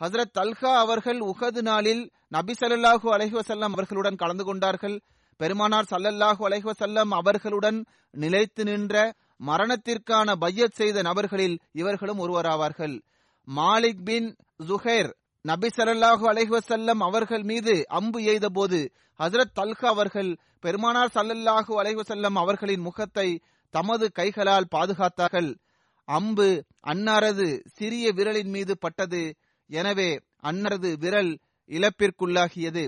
ஹசரத் 0.00 0.34
தல்ஹா 0.38 0.72
அவர்கள் 0.74 1.20
உகது 1.20 1.62
நாளில் 1.62 2.10
நபி 2.28 2.52
சல்லாஹூ 2.52 3.08
அலஹிவசல்லம் 3.12 3.72
அவர்களுடன் 3.72 4.16
கலந்து 4.16 4.44
கொண்டார்கள். 4.44 5.00
பெருமானார் 5.36 5.88
சல்லல்லாஹூ 5.90 6.42
அலஹிவசல்லம் 6.48 7.10
அவர்களுடன் 7.10 7.84
நிலைத்து 8.10 8.64
நின்ற 8.64 9.14
மரணத்திற்கான 9.46 10.36
பையத் 10.36 10.74
செய்த 10.74 11.02
நபர்களில் 11.02 11.58
இவர்களும் 11.72 12.18
ஒருவராவார்கள். 12.18 13.00
மாலிக் 13.48 14.02
பின் 14.04 14.36
ஜுஹேர் 14.68 15.10
நபி 15.40 15.68
சல்லாஹு 15.76 16.24
அலைஹி 16.28 17.00
அவர்கள் 17.00 17.42
மீது 17.42 17.84
அம்பு 17.88 18.22
எய்த 18.22 18.48
போது 18.48 18.92
ஹசரத் 19.18 19.54
தல்கா 19.54 19.86
அவர்கள் 19.86 20.36
பெருமானார் 20.60 21.14
சல்லல்லாஹு 21.14 21.72
அலைஹி 21.80 22.34
அவர்களின் 22.34 22.80
முகத்தை 22.80 23.42
தமது 23.74 24.06
கைகளால் 24.10 24.72
பாதுகாத்தார்கள். 24.74 25.50
அம்பு 26.08 26.48
அன்னாரது 26.86 27.46
சிறிய 27.76 28.12
விரலின் 28.12 28.52
மீது 28.56 28.74
பட்டது. 28.78 29.22
எனவே 29.70 30.10
அன்னரது 30.42 30.90
விரல் 30.98 31.32
இழப்பிற்குள்ளாகியது. 31.70 32.84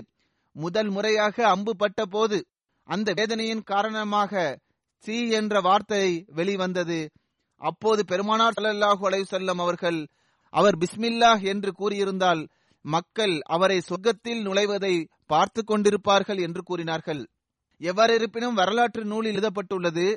முதல் 0.55 0.89
முறையாக 0.89 1.35
அம்பு 1.49 1.73
பட்ட 1.75 2.05
போது 2.05 2.37
அந்த 2.89 3.09
வேதனையின் 3.13 3.63
காரணமாக 3.63 4.33
சி 5.05 5.17
என்ற 5.31 5.53
வார்த்தை 5.59 6.05
வெளிவந்தது. 6.37 7.01
அப்போது 7.61 8.01
பெருமானார் 8.05 8.55
சல்லல்லாஹு 8.57 9.03
அலை 9.09 9.19
வஸல்லம் 9.23 9.61
அவர்கள் 9.65 9.99
அவர் 10.53 10.75
பிஸ்மில்லாஹ் 10.77 11.43
என்று 11.51 11.71
கூறியிருந்தால் 11.71 12.41
மக்கள் 12.85 13.35
அவரை 13.55 13.77
சொர்க்கத்தில் 13.89 14.41
நுழைவதை 14.47 14.95
பார்த்து 15.25 15.61
கொண்டிருப்பார்கள் 15.63 16.39
என்று 16.41 16.61
கூறினார்கள். 16.63 17.21
எவ்வாறிருப்பினும் 17.81 18.57
வரலாற்று 18.61 19.03
நூலில் 19.05 19.33
எழுதப்பட்டுள்ளது 19.33 20.07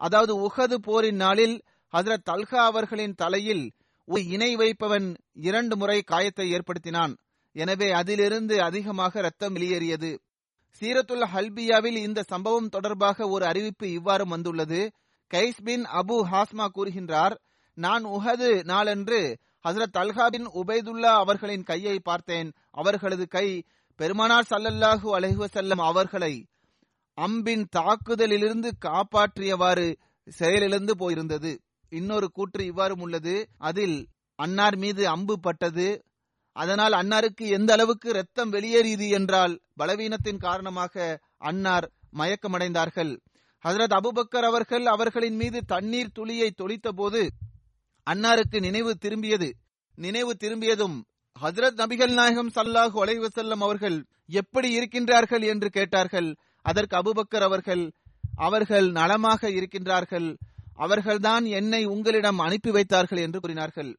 அதாவது 0.00 0.32
உஹது 0.46 0.74
போரின் 0.74 1.16
நாளில் 1.16 1.56
ஹசரத் 1.92 2.26
தல்ஹா 2.30 2.60
அவர்களின் 2.70 3.14
தலையில் 3.14 3.64
ஒரு 4.08 4.22
இணை 4.26 4.56
வைப்பவன் 4.56 5.06
இரண்டு 5.32 5.76
முறை 5.76 6.02
காயத்தை 6.02 6.46
ஏற்படுத்தினான். 6.52 7.12
எனவே 7.56 7.88
அதிலிருந்து 7.92 8.62
அதிகமாக 8.62 9.20
ரத்தம் 9.20 9.54
வெளியேறியது. 9.54 10.10
சீரத்துல் 10.80 11.26
ஹல்பியாவில் 11.34 11.98
இந்த 12.06 12.20
சம்பவம் 12.22 12.68
தொடர்பாக 12.68 13.28
ஒரு 13.28 13.44
அறிவிப்பு 13.46 13.86
இவ்வாறு 13.90 14.24
வந்துள்ளது. 14.26 14.80
கைஸ் 15.30 15.60
பின் 15.64 15.84
அபு 16.00 16.16
ஹாஸ்மா 16.32 16.66
கூறுகின்றார் 16.76 17.34
நான் 17.78 18.04
உஹது 18.06 18.50
நாளன்று 18.64 19.20
ஹசரத் 19.64 19.98
அல்ஹா 20.02 20.26
பின் 20.28 20.48
உபைதுல்லா 20.60 21.12
அவர்களின் 21.22 21.62
கையை 21.62 21.96
பார்த்தேன். 22.00 22.48
அவர்களது 22.70 23.26
கை 23.28 23.48
பெருமானார் 24.00 24.50
சல்லல்லாஹு 24.50 25.08
அலஹுவசல்லம் 25.16 25.82
அவர்களை 25.90 26.34
அம்பின் 27.20 27.64
தாக்குதலிலிருந்து 27.76 28.70
காப்பாற்றியவாறு 28.80 29.96
செயலிழந்து 30.28 30.94
போயிருந்தது. 30.94 31.58
இன்னொரு 31.88 32.30
கூற்று 32.30 32.64
இவ்வாறும் 32.64 33.00
உள்ளது. 33.00 33.48
அதில் 33.58 34.08
அன்னார் 34.34 34.76
மீது 34.76 35.08
அம்பு 35.08 35.40
பட்டது. 35.40 36.02
அதனால் 36.52 36.92
அன்னாருக்கு 36.92 37.48
எந்த 37.48 37.72
அளவுக்கு 37.72 38.12
ரத்தம் 38.12 38.50
வெளியேறியது 38.50 39.08
என்றால் 39.08 39.60
பலவீனத்தின் 39.78 40.38
காரணமாக 40.38 41.20
அன்னார் 41.36 41.90
மயக்கமடைந்தார்கள். 42.12 43.20
ஹசரத் 43.64 43.92
அபுபக்கர் 43.92 44.44
அவர்கள் 44.44 44.86
அவர்களின் 44.86 45.36
மீது 45.36 45.64
தண்ணீர் 45.64 46.12
துளியை 46.12 46.50
தொளித்த 46.50 46.92
போது 46.92 47.30
அன்னாருக்கு 48.10 48.60
நினைவு 48.60 48.96
திரும்பியது. 49.00 49.52
நினைவு 49.94 50.36
திரும்பியதும் 50.36 51.04
ஹசரத் 51.42 51.78
நபிகள் 51.80 52.12
நாயகம் 52.12 52.50
சல்லாஹூ 52.54 53.04
அலைவசல்லம் 53.04 53.62
அவர்கள் 53.66 54.06
எப்படி 54.26 54.78
இருக்கின்றார்கள்? 54.78 55.46
என்று 55.46 55.70
கேட்டார்கள். 55.70 56.36
அதற்கு 56.64 56.94
அபுபக்கர் 56.96 57.46
அவர்கள் 57.48 57.84
அவர்கள் 58.36 58.86
நலமாக 58.90 59.50
இருக்கின்றார்கள் 59.58 60.28
அவர்கள்தான் 60.76 61.44
என்னை 61.58 61.80
உங்களிடம் 61.84 62.38
அனுப்பி 62.38 62.70
வைத்தார்கள் 62.70 63.20
என்று 63.26 63.38
கூறினார்கள். 63.40 63.90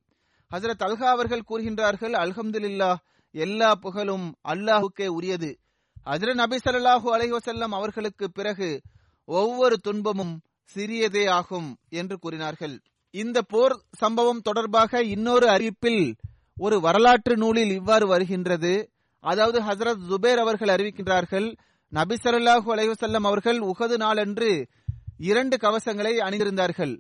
ஹசரத் 0.52 0.84
அல்ஹா 0.88 1.08
அவர்கள் 1.16 1.48
கூறுகின்றார்கள் 1.50 2.16
அல்ஹம்துல்லா 2.24 2.90
எல்லா 3.36 3.70
புகழும் 3.76 4.28
அல்லாஹுக்கே 4.48 5.08
உரியது. 5.18 5.52
ஹசரத் 6.06 6.42
நபி 6.42 6.58
சல்லாஹூ 6.66 7.08
அலைஹசல்லம் 7.16 7.74
அவர்களுக்கு 7.80 8.26
பிறகு 8.32 8.70
ஒவ்வொரு 9.28 9.76
துன்பமும் 9.80 10.34
சிறியதே 10.76 11.24
ஆகும் 11.30 11.70
என்று 11.90 12.16
கூறினார்கள். 12.20 12.76
இந்த 13.14 13.38
போர் 13.52 13.76
சம்பவம் 13.98 14.42
தொடர்பாக 14.42 15.02
இன்னொரு 15.14 15.48
அறிவிப்பில் 15.48 16.04
ஒரு 16.58 16.78
வரலாற்று 16.80 17.36
நூலில் 17.38 17.72
இவ்வாறு 17.72 18.06
வருகின்றது. 18.08 18.74
அதாவது 19.24 19.60
ஹசரத் 19.68 20.04
ஜுபேர் 20.10 20.42
அவர்கள் 20.46 20.74
அறிவிக்கின்றார்கள் 20.76 21.48
நபி 21.92 22.16
ஸல்லல்லாஹு 22.16 22.68
அலைஹி 22.74 23.26
அவர்கள் 23.30 23.60
உகது 23.60 23.98
நாளன்று 23.98 24.68
இரண்டு 25.18 25.56
கவசங்களை 25.58 26.14
அணிந்திருந்தார்கள். 26.18 26.96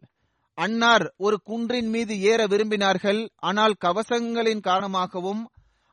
அன்னார் 0.53 1.13
ஒரு 1.17 1.37
குன்றின் 1.43 1.89
மீது 1.89 2.13
ஏற 2.21 2.41
விரும்பினார்கள். 2.47 3.27
ஆனால் 3.35 3.73
கவசங்களின் 3.85 4.59
காரணமாகவும் 4.59 5.41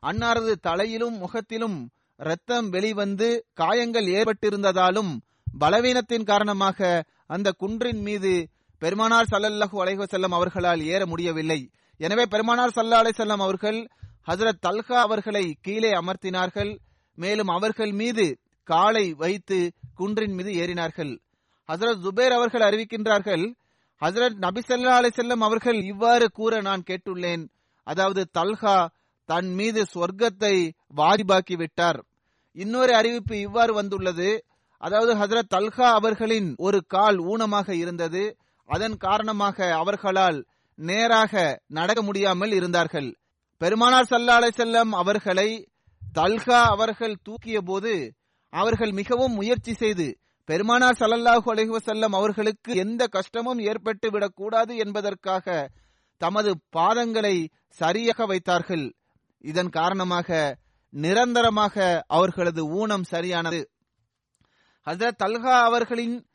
அன்னாரது 0.03 0.53
தலையிலும் 0.61 1.17
முகத்திலும் 1.17 1.77
இரத்தம் 2.19 2.69
வெளிவந்து 2.69 3.45
காயங்கள் 3.53 4.07
ஏற்பட்டிருந்ததாலும் 4.17 5.11
பலவீனத்தின் 5.59 6.23
காரணமாக 6.23 7.03
அந்த 7.25 7.51
குன்றின் 7.51 8.01
மீது 8.01 8.31
பெருமானார் 8.81 9.31
சல்லல்லாஹு 9.31 9.77
அலைஹசல்லம் 9.83 10.35
அவர்களால் 10.37 10.81
ஏற 10.83 11.05
முடியவில்லை. 11.05 11.69
எனவே 11.97 12.25
பெருமானார் 12.25 12.75
சல்லா 12.75 12.97
அலைசல்லம் 13.03 13.43
அவர்கள் 13.45 13.79
ஹசரத் 14.27 14.63
தல்கா 14.67 14.97
அவர்களை 15.07 15.45
கீழே 15.61 15.91
அமர்த்தினார்கள். 15.91 16.71
மேலும் 17.17 17.47
அவர்கள் 17.47 17.91
மீது 17.91 18.25
காலை 18.63 19.13
வைத்து 19.13 19.71
குன்றின் 19.95 20.33
மீது 20.33 20.51
ஏறினார்கள். 20.51 21.13
ஹசரத் 21.67 22.01
ஜுபேர் 22.05 22.33
அவர்கள் 22.33 22.65
அறிவிக்கின்றார்கள் 22.69 23.45
ஹசரத் 24.01 24.37
நபி 24.37 24.61
சல்லா 24.67 24.95
செல்லம் 25.15 25.43
அவர்கள் 25.47 25.79
இவ்வாறு 25.83 26.31
கூற 26.31 26.61
நான் 26.61 26.83
கேட்டுள்ளேன். 26.89 27.43
அதாவது 27.87 28.21
தல்ஹா 28.33 28.77
தன் 29.25 29.53
மீது 29.53 29.81
சொர்க்கத்தை 29.93 30.55
வாரிபாக்கி 30.95 31.55
விட்டார் 31.55 31.99
இன்னொரு 32.51 32.95
அறிவிப்பு 32.95 33.39
இவ்வாறு 33.39 33.73
வந்துள்ளது 33.73 34.45
அதாவது 34.77 35.13
ஹசரத் 35.15 35.51
தல்ஹா 35.55 35.87
அவர்களின் 35.99 36.49
ஒரு 36.57 36.79
கால் 36.85 37.17
ஊனமாக 37.17 37.69
இருந்தது. 37.71 38.23
அதன் 38.69 38.97
காரணமாக 38.97 39.75
அவர்களால் 39.75 40.45
நேராக 40.75 41.61
நடக்க 41.67 42.01
முடியாமல் 42.01 42.51
இருந்தார்கள். 42.51 43.09
பெருமானார் 43.57 44.09
சல்லா 44.09 44.35
அலை 44.39 44.51
செல்லம் 44.55 44.91
அவர்களை 45.01 45.49
தல்ஹா 46.15 46.59
அவர்கள் 46.75 47.21
தூக்கிய 47.23 47.61
போது 47.61 47.93
அவர்கள் 48.53 48.91
மிகவும் 48.91 49.33
முயற்சி 49.33 49.73
செய்து 49.73 50.17
பெருமானார் 50.45 50.95
சல்லல்லாஹு 50.99 51.51
அலைஹி 51.53 52.01
அவர்களுக்கு 52.01 52.73
எந்த 52.73 53.07
கஷ்டமும் 53.07 53.59
ஏற்பட்டு 53.59 54.11
விடக்கூடாது 54.11 54.77
என்பதற்காக 54.77 55.71
தமது 56.17 56.59
பாதங்களை 56.75 57.47
சரியாக 57.67 58.25
வைத்தார்கள். 58.25 58.93
இதன் 59.39 59.69
காரணமாக 59.69 60.57
நிரந்தரமாக 60.89 62.03
அவர்களது 62.07 62.65
ஊனம் 62.65 63.03
சரியானது. 63.03 63.69
ஹசரத் 64.85 65.19
தல்ஹா 65.23 65.61
அவர்களின் 65.61 66.25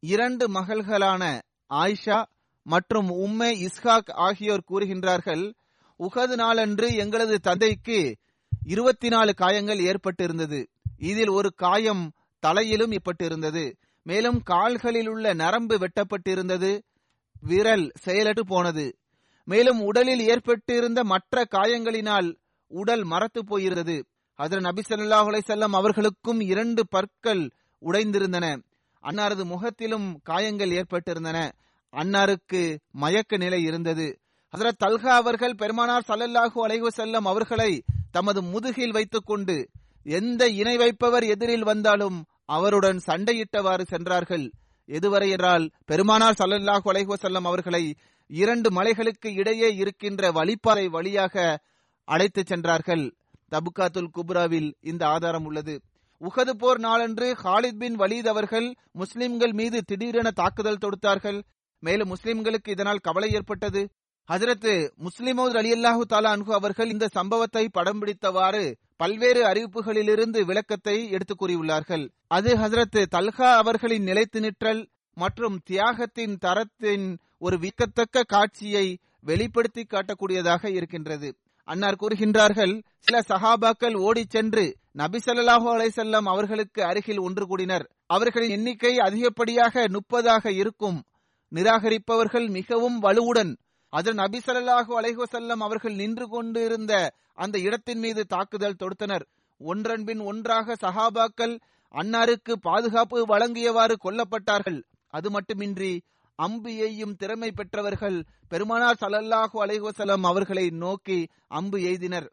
இரண்டு 0.00 0.52
மகள்களான 0.52 1.40
ஆயிஷா 1.74 2.24
மற்றும் 2.62 3.10
உம்மே 3.10 3.66
இஸ்ஹாக் 3.66 4.10
ஆகியோர் 4.12 4.64
கூறுகின்றார்கள் 4.70 5.52
உகது 5.98 6.34
நாளன்று 6.36 6.94
எங்களது 6.94 7.38
தந்தைக்கு 7.38 8.16
இருபத்தி 8.62 9.08
நாலு 9.08 9.34
காயங்கள் 9.34 9.78
ஏற்பட்டிருந்தது. 9.78 10.66
இதில் 10.98 11.28
ஒரு 11.28 11.54
காயம் 11.54 12.12
தலையிலும் 12.38 12.90
இப்பட்டிருந்தது 12.90 13.76
மேலும் 14.02 14.42
கால்களில் 14.42 15.08
உள்ள 15.08 15.34
நரம்பு 15.34 15.78
வெட்டப்பட்டிருந்தது. 15.78 16.82
விரல் 17.40 17.92
செயலற்று 17.94 18.46
போனது. 18.46 18.98
மேலும் 19.44 19.80
உடலில் 19.80 20.20
ஏற்பட்டிருந்த 20.20 21.04
மற்ற 21.04 21.44
காயங்களினால் 21.50 22.36
உடல் 22.66 23.04
மரத்து 23.04 23.42
போயிருந்தது. 23.42 24.04
அதில் 24.34 24.60
நபி 24.60 24.82
செல்லம் 24.88 25.72
அவர்களுக்கும் 25.72 26.40
இரண்டு 26.40 26.88
பற்கள் 26.88 27.50
உடைந்திருந்தன. 27.82 28.62
அன்னாரது 29.02 29.44
முகத்திலும் 29.44 30.20
காயங்கள் 30.22 30.70
ஏற்பட்டிருந்தன. 30.70 31.52
அன்னாருக்கு 31.92 32.78
மயக்க 32.90 33.36
நிலை 33.36 33.62
இருந்தது. 33.62 34.18
ஹசரத் 34.56 34.80
தல்கா 34.84 35.14
அவர்கள் 35.14 35.54
பெருமானார் 35.54 36.04
சல்லல்லாஹு 36.08 36.66
அலைவு 36.68 36.86
செல்லம் 36.96 37.26
அவர்களை 37.26 37.82
தமது 38.10 38.42
முதுகில் 38.42 38.92
வைத்துக் 38.92 39.26
கொண்டு 39.26 39.68
எந்த 40.02 40.48
இணை 40.48 40.76
வைப்பவர் 40.76 41.24
எதிரில் 41.24 41.62
வந்தாலும் 41.62 42.24
அவருடன் 42.44 43.00
சண்டையிட்டவாறு 43.06 43.84
சென்றார்கள். 43.86 44.50
எதுவரை 44.88 45.30
என்றால் 45.30 45.70
பெருமானார் 45.84 46.38
சல்லல்லாஹ் 46.38 46.86
அலைஹி 46.92 47.34
அவர்களை 47.44 47.94
இரண்டு 48.26 48.70
மலைகளுக்கு 48.70 49.26
இடையே 49.26 49.74
இருக்கின்ற 49.74 50.32
வழிப்பாறை 50.32 50.86
வழியாக 50.86 51.64
அழைத்துச் 52.04 52.46
சென்றார்கள். 52.46 53.16
தபுகாத்துல் 53.50 54.10
குப்ராவில் 54.16 54.74
இந்த 54.80 55.06
ஆதாரம் 55.06 55.44
உள்ளது. 55.44 55.80
உகது 56.20 56.50
போர் 56.50 56.78
நாளன்று 56.78 57.36
ஹாலித் 57.42 57.78
பின் 57.78 57.98
வலீத் 57.98 58.28
அவர்கள் 58.28 58.74
முஸ்லிம்கள் 58.92 59.52
மீது 59.52 59.82
திடீரென 59.84 60.30
தாக்குதல் 60.30 60.82
தொடுத்தார்கள். 60.84 61.42
மேலும் 61.78 62.14
முஸ்லிம்களுக்கு 62.14 62.68
இதனால் 62.68 62.98
கவலை 62.98 63.30
ஏற்பட்டது. 63.30 63.88
ஹசரத்து 64.28 64.90
முஸ்லிமோத் 64.98 65.56
அலி 65.56 65.70
அல்லாஹு 65.72 66.02
தாலா 66.08 66.30
அன்ஹு 66.36 66.52
அவர்கள் 66.52 66.90
இந்த 66.90 67.08
சம்பவத்தை 67.08 67.68
படம் 67.68 68.00
பிடித்தவாறு 68.02 68.76
பல்வேறு 68.98 69.42
அறிவிப்புகளிலிருந்து 69.44 70.44
விளக்கத்தை 70.44 71.10
எடுத்துக் 71.10 71.42
கூறியுள்ளார்கள். 71.42 72.08
அது 72.26 72.56
ஹசரத் 72.56 73.04
தல்ஹா 73.14 73.54
அவர்களின் 73.54 74.02
நிலைத்து 74.02 74.40
நிற்றல் 74.40 74.88
மற்றும் 75.14 75.60
தியாகத்தின் 75.70 76.38
தரத்தின் 76.38 77.18
ஒரு 77.38 77.58
விக்கத்தக்க 77.58 78.22
காட்சியை 78.26 78.98
வெளிப்படுத்தி 79.20 79.82
காட்டக்கூடியதாக 79.82 80.66
இருக்கின்றது. 80.66 81.36
அன்னார் 81.64 81.96
கூறுகின்றார்கள் 82.00 82.82
சில 82.98 83.20
சஹாபாக்கள் 83.28 83.94
ஓடிச் 83.94 84.30
சென்று 84.30 84.76
நபி 84.92 85.18
ஸல்லல்லாஹு 85.18 85.68
அலைஹி 85.74 86.24
அவர்களுக்கு 86.24 86.84
அருகில் 86.84 87.18
ஒன்று 87.18 87.46
கூடினர். 87.46 87.90
அவர்களின் 88.06 88.50
எண்ணிக்கை 88.50 88.96
அதிகப்படியாக 88.98 89.88
முப்பதாக 89.88 90.46
இருக்கும். 90.46 91.02
நிராகரிப்பவர்கள் 91.54 92.48
மிகவும் 92.48 93.02
வலுவுடன். 93.02 93.56
அதில் 93.88 94.14
நபி 94.14 94.40
ஸல்லல்லாஹு 94.46 94.92
அலைஹி 95.00 95.48
அவர்கள் 95.48 95.94
நின்று 95.94 96.28
கொண்டிருந்த 96.28 97.12
அந்த 97.38 97.56
இடத்தின் 97.58 97.98
மீது 97.98 98.22
தாக்குதல் 98.26 98.78
தொடுத்தனர். 98.78 99.24
ஒன்றன்பின் 99.60 100.20
ஒன்றாக 100.20 100.76
சஹாபாக்கள் 100.80 101.54
அன்னாருக்கு 101.94 102.52
பாதுகாப்பு 102.60 103.18
வழங்கியவாறு 103.26 103.94
கொல்லப்பட்டார்கள். 104.04 104.80
அது 105.08 105.28
மட்டுமின்றி 105.30 105.92
அம்பு 106.36 106.70
எய்யும் 106.86 107.14
திறமை 107.16 107.50
பெற்றவர்கள் 107.52 108.18
பெருமானார் 108.48 109.00
சலல்லாஹு 109.00 109.56
அலைஹசலம் 109.64 110.24
அவர்களை 110.30 110.64
நோக்கி 110.82 111.18
அம்பு 111.48 111.78
எய்தினர். 111.90 112.28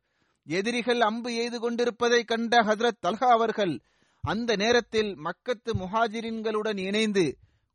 எதிரிகள் 0.48 1.02
அம்பு 1.02 1.30
எய்து 1.36 1.60
கொண்டிருப்பதை 1.60 2.24
கண்ட 2.24 2.62
ஹசரத் 2.62 3.02
தல்ஹா 3.06 3.30
அவர்கள் 3.38 3.74
அந்த 4.24 4.52
நேரத்தில் 4.56 5.12
மக்கத்து 5.24 5.72
முஹாஜிரின்களுடன் 5.74 6.80
இணைந்து 6.80 7.26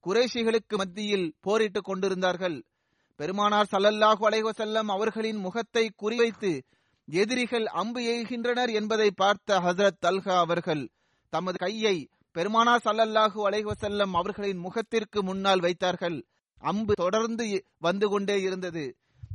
குறைஷிகளுக்கு 0.04 0.76
மத்தியில் 0.76 1.26
போரிட்டுக் 1.40 1.84
கொண்டிருந்தார்கள். 1.84 2.58
பெருமானார் 3.18 3.70
சல்லல்லாஹு 3.72 4.22
அலைஹசல்லம் 4.28 4.90
அவர்களின் 4.96 5.40
முகத்தை 5.46 5.84
குறிவைத்து 6.02 6.52
எதிரிகள் 7.12 7.66
அம்பு 7.80 8.00
எய்கின்றனர் 8.00 8.72
என்பதை 8.72 9.10
பார்த்த 9.10 9.58
ஹசரத் 9.60 10.00
தல்ஹா 10.06 10.34
அவர்கள் 10.36 10.82
தமது 11.32 11.58
கையை 11.58 11.96
பெருமானா 12.36 12.74
சல்லல்லாஹு 12.84 13.38
அலைவசல்லம் 13.48 14.12
அவர்களின் 14.12 14.58
முகத்திற்கு 14.58 15.22
முன்னால் 15.22 15.60
வைத்தார்கள். 15.60 16.18
அம்பு 16.62 16.92
தொடர்ந்து 16.94 17.64
வந்து 17.78 18.08
கொண்டே 18.08 18.36
இருந்தது. 18.40 18.84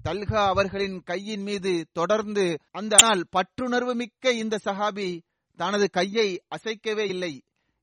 தல்ஹா 0.03 0.41
அவர்களின் 0.47 0.97
கையின் 1.03 1.41
மீது 1.41 1.73
தொடர்ந்து 1.91 2.45
அந்த 2.71 2.95
நாள் 3.01 3.23
பற்றுணர்வு 3.35 3.93
மிக்க 3.93 4.33
இந்த 4.33 4.59
சஹாபி 4.65 5.09
தனது 5.59 5.89
கையை 5.89 6.29
அசைக்கவே 6.55 7.05
இல்லை. 7.07 7.33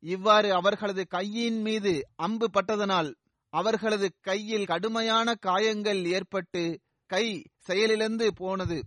இவ்வாறு 0.02 0.48
அவர்களது 0.54 1.06
கையின் 1.06 1.60
மீது 1.60 1.92
அம்பு 2.16 2.50
பட்டதனால் 2.52 3.10
அவர்களது 3.52 4.08
கையில் 4.20 4.64
கடுமையான 4.64 5.34
காயங்கள் 5.34 6.04
ஏற்பட்டு 6.04 6.62
கை 7.10 7.26
செயலிழந்து 7.58 8.26
போனது. 8.34 8.78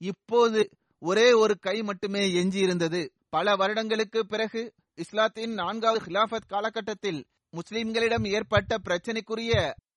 இப்போது 0.00 0.60
ஒரே 1.02 1.32
ஒரு 1.32 1.58
கை 1.58 1.82
மட்டுமே 1.82 2.22
எஞ்சியிருந்தது. 2.32 3.00
பல 3.28 3.56
வருடங்களுக்கு 3.56 4.26
பிறகு 4.26 4.62
இஸ்லாத்தின் 4.94 5.52
நான்காவது 5.52 6.04
ஹிலாபத் 6.04 6.48
காலகட்டத்தில் 6.48 7.20
முஸ்லிம்களிடம் 7.52 8.26
ஏற்பட்ட 8.28 8.78
பிரச்சனைக்குரிய 8.88 9.52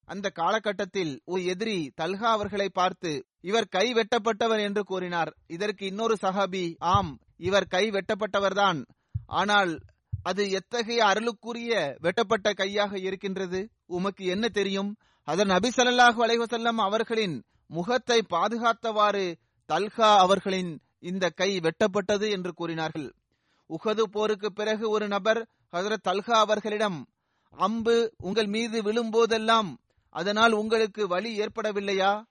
அந்த 0.06 0.30
காலகட்டத்தில் 0.30 1.22
ஒரு 1.26 1.42
எதிரி 1.46 1.92
தல்ஹா 2.02 2.30
அவர்களை 2.36 2.70
பார்த்து 2.70 3.12
இவர் 3.42 3.68
கை 3.68 3.86
வெட்டப்பட்டவர் 3.94 4.62
என்று 4.64 4.84
கூறினார். 4.84 5.32
இதற்கு 5.48 5.86
இன்னொரு 5.86 6.16
சஹாபி 6.22 6.66
ஆம் 6.78 7.20
இவர் 7.38 7.68
கை 7.68 7.86
வெட்டப்பட்டவர்தான். 7.90 8.80
ஆனால் 9.26 9.74
அது 10.24 10.44
எத்தகைய 10.50 11.02
அருளுக்குரிய 11.04 11.74
வெட்டப்பட்ட 12.00 12.54
கையாக 12.54 13.00
இருக்கின்றது? 13.00 13.62
உமக்கு 13.88 14.26
என்ன 14.26 14.46
தெரியும்? 14.50 14.92
அதன் 15.28 15.48
நபி 15.48 15.70
சல்லாஹு 15.70 16.20
அலைவசல்லம் 16.26 16.80
அவர்களின் 16.80 17.36
முகத்தை 17.70 18.20
பாதுகாத்தவாறு 18.30 19.26
தல்ஹா 19.72 20.18
அவர்களின் 20.18 20.80
இந்த 21.00 21.30
கை 21.30 21.60
வெட்டப்பட்டது 21.60 22.32
என்று 22.32 22.54
கூறினார்கள். 22.54 23.14
உகது 23.70 24.02
போருக்கு 24.02 24.54
பிறகு 24.54 24.90
ஒரு 24.90 25.08
நபர் 25.08 25.48
ஹசரத் 25.72 26.06
தல்ஹா 26.08 26.32
அவர்களிடம் 26.32 27.08
அம்பு 27.50 28.14
உங்கள் 28.18 28.48
மீது 28.48 28.82
விழும்போதெல்லாம் 28.82 29.76
அதனால் 30.10 30.52
உங்களுக்கு 30.52 31.08
வலி 31.08 31.40
ஏற்படவில்லையா? 31.40 32.24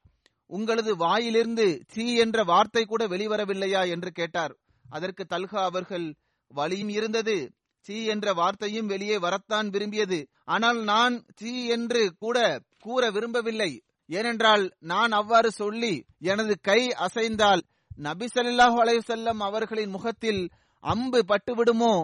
உங்களது 0.47 0.97
வாயிலிருந்து 0.97 1.85
சீ 1.89 2.17
என்ற 2.17 2.45
வார்த்தை 2.45 2.85
கூட 2.85 3.07
வெளிவரவில்லையா? 3.07 3.89
என்று 3.89 4.11
கேட்டார். 4.11 4.57
அதற்கு 4.91 5.27
தல்ஹா 5.31 5.63
அவர்கள் 5.63 6.15
வலியும் 6.49 6.89
இருந்தது 6.89 7.53
சீ 7.81 8.05
என்ற 8.05 8.35
வார்த்தையும் 8.35 8.87
வெளியே 8.87 9.19
வரத்தான் 9.19 9.69
விரும்பியது. 9.69 10.29
ஆனால் 10.45 10.83
நான் 10.83 11.25
சீ 11.37 11.67
என்று 11.67 12.15
கூட 12.19 12.61
கூற 12.81 13.11
விரும்பவில்லை. 13.11 13.83
ஏனென்றால் 14.19 14.65
நான் 14.93 15.13
அவ்வாறு 15.21 15.51
சொல்லி 15.53 15.95
எனது 16.31 16.55
கை 16.61 16.81
அசைந்தால் 17.07 17.63
நபி 18.07 18.27
ஸல்லல்லாஹு 18.35 18.77
அலையுசல்லம் 18.85 19.41
அவர்களின் 19.49 19.93
முகத்தில் 19.97 20.43
அம்பு 20.85 21.21
பட்டுவிடுமோ 21.29 21.95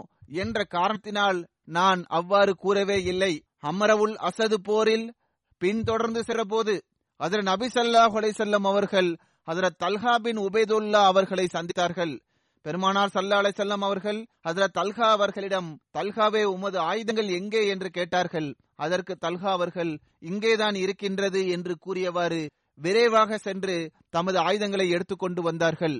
என்ற 0.42 0.58
காரணத்தினால் 0.76 1.38
நான் 1.76 2.00
அவ்வாறு 2.18 2.52
கூறவே 2.56 2.98
இல்லை. 3.02 3.32
அமரவுல் 3.62 4.14
அசது 4.28 4.56
போரில் 4.68 5.06
பின்தொடர்ந்து 5.62 6.20
சிறபோது 6.28 6.74
அதில் 7.20 7.44
நபி 7.50 7.66
ஸல்லல்லாஹு 7.76 8.16
அலைஹி 8.20 8.60
அவர்கள் 8.72 9.10
ஹஜரத் 9.48 9.80
தல்ஹா 9.84 10.14
பின் 10.24 10.38
உபேதுல்லா 10.38 11.00
அவர்களை 11.10 11.46
சந்தித்தார்கள். 11.52 12.14
பெருமானார் 12.62 13.10
சல்லா 13.14 13.36
அலை 13.36 13.52
செல்லம் 13.56 13.84
அவர்கள் 13.88 14.26
ஹசரத் 14.48 14.76
தல்ஹா 14.78 15.06
அவர்களிடம் 15.08 15.68
தல்ஹாவே 15.98 16.42
உமது 16.44 16.78
ஆயுதங்கள் 16.78 17.28
எங்கே 17.28 17.66
என்று 17.66 17.90
கேட்டார்கள். 17.90 18.48
அதற்கு 18.76 19.16
தல்ஹா 19.20 19.50
அவர்கள் 19.50 19.92
இங்கேதான் 20.20 20.74
இருக்கின்றது 20.74 21.48
என்று 21.48 21.74
கூறியவாறு 21.78 22.50
விரைவாக 22.74 23.38
சென்று 23.38 23.76
தமது 24.10 24.38
ஆயுதங்களை 24.38 24.88
எடுத்துக்கொண்டு 24.90 25.42
வந்தார்கள். 25.42 25.96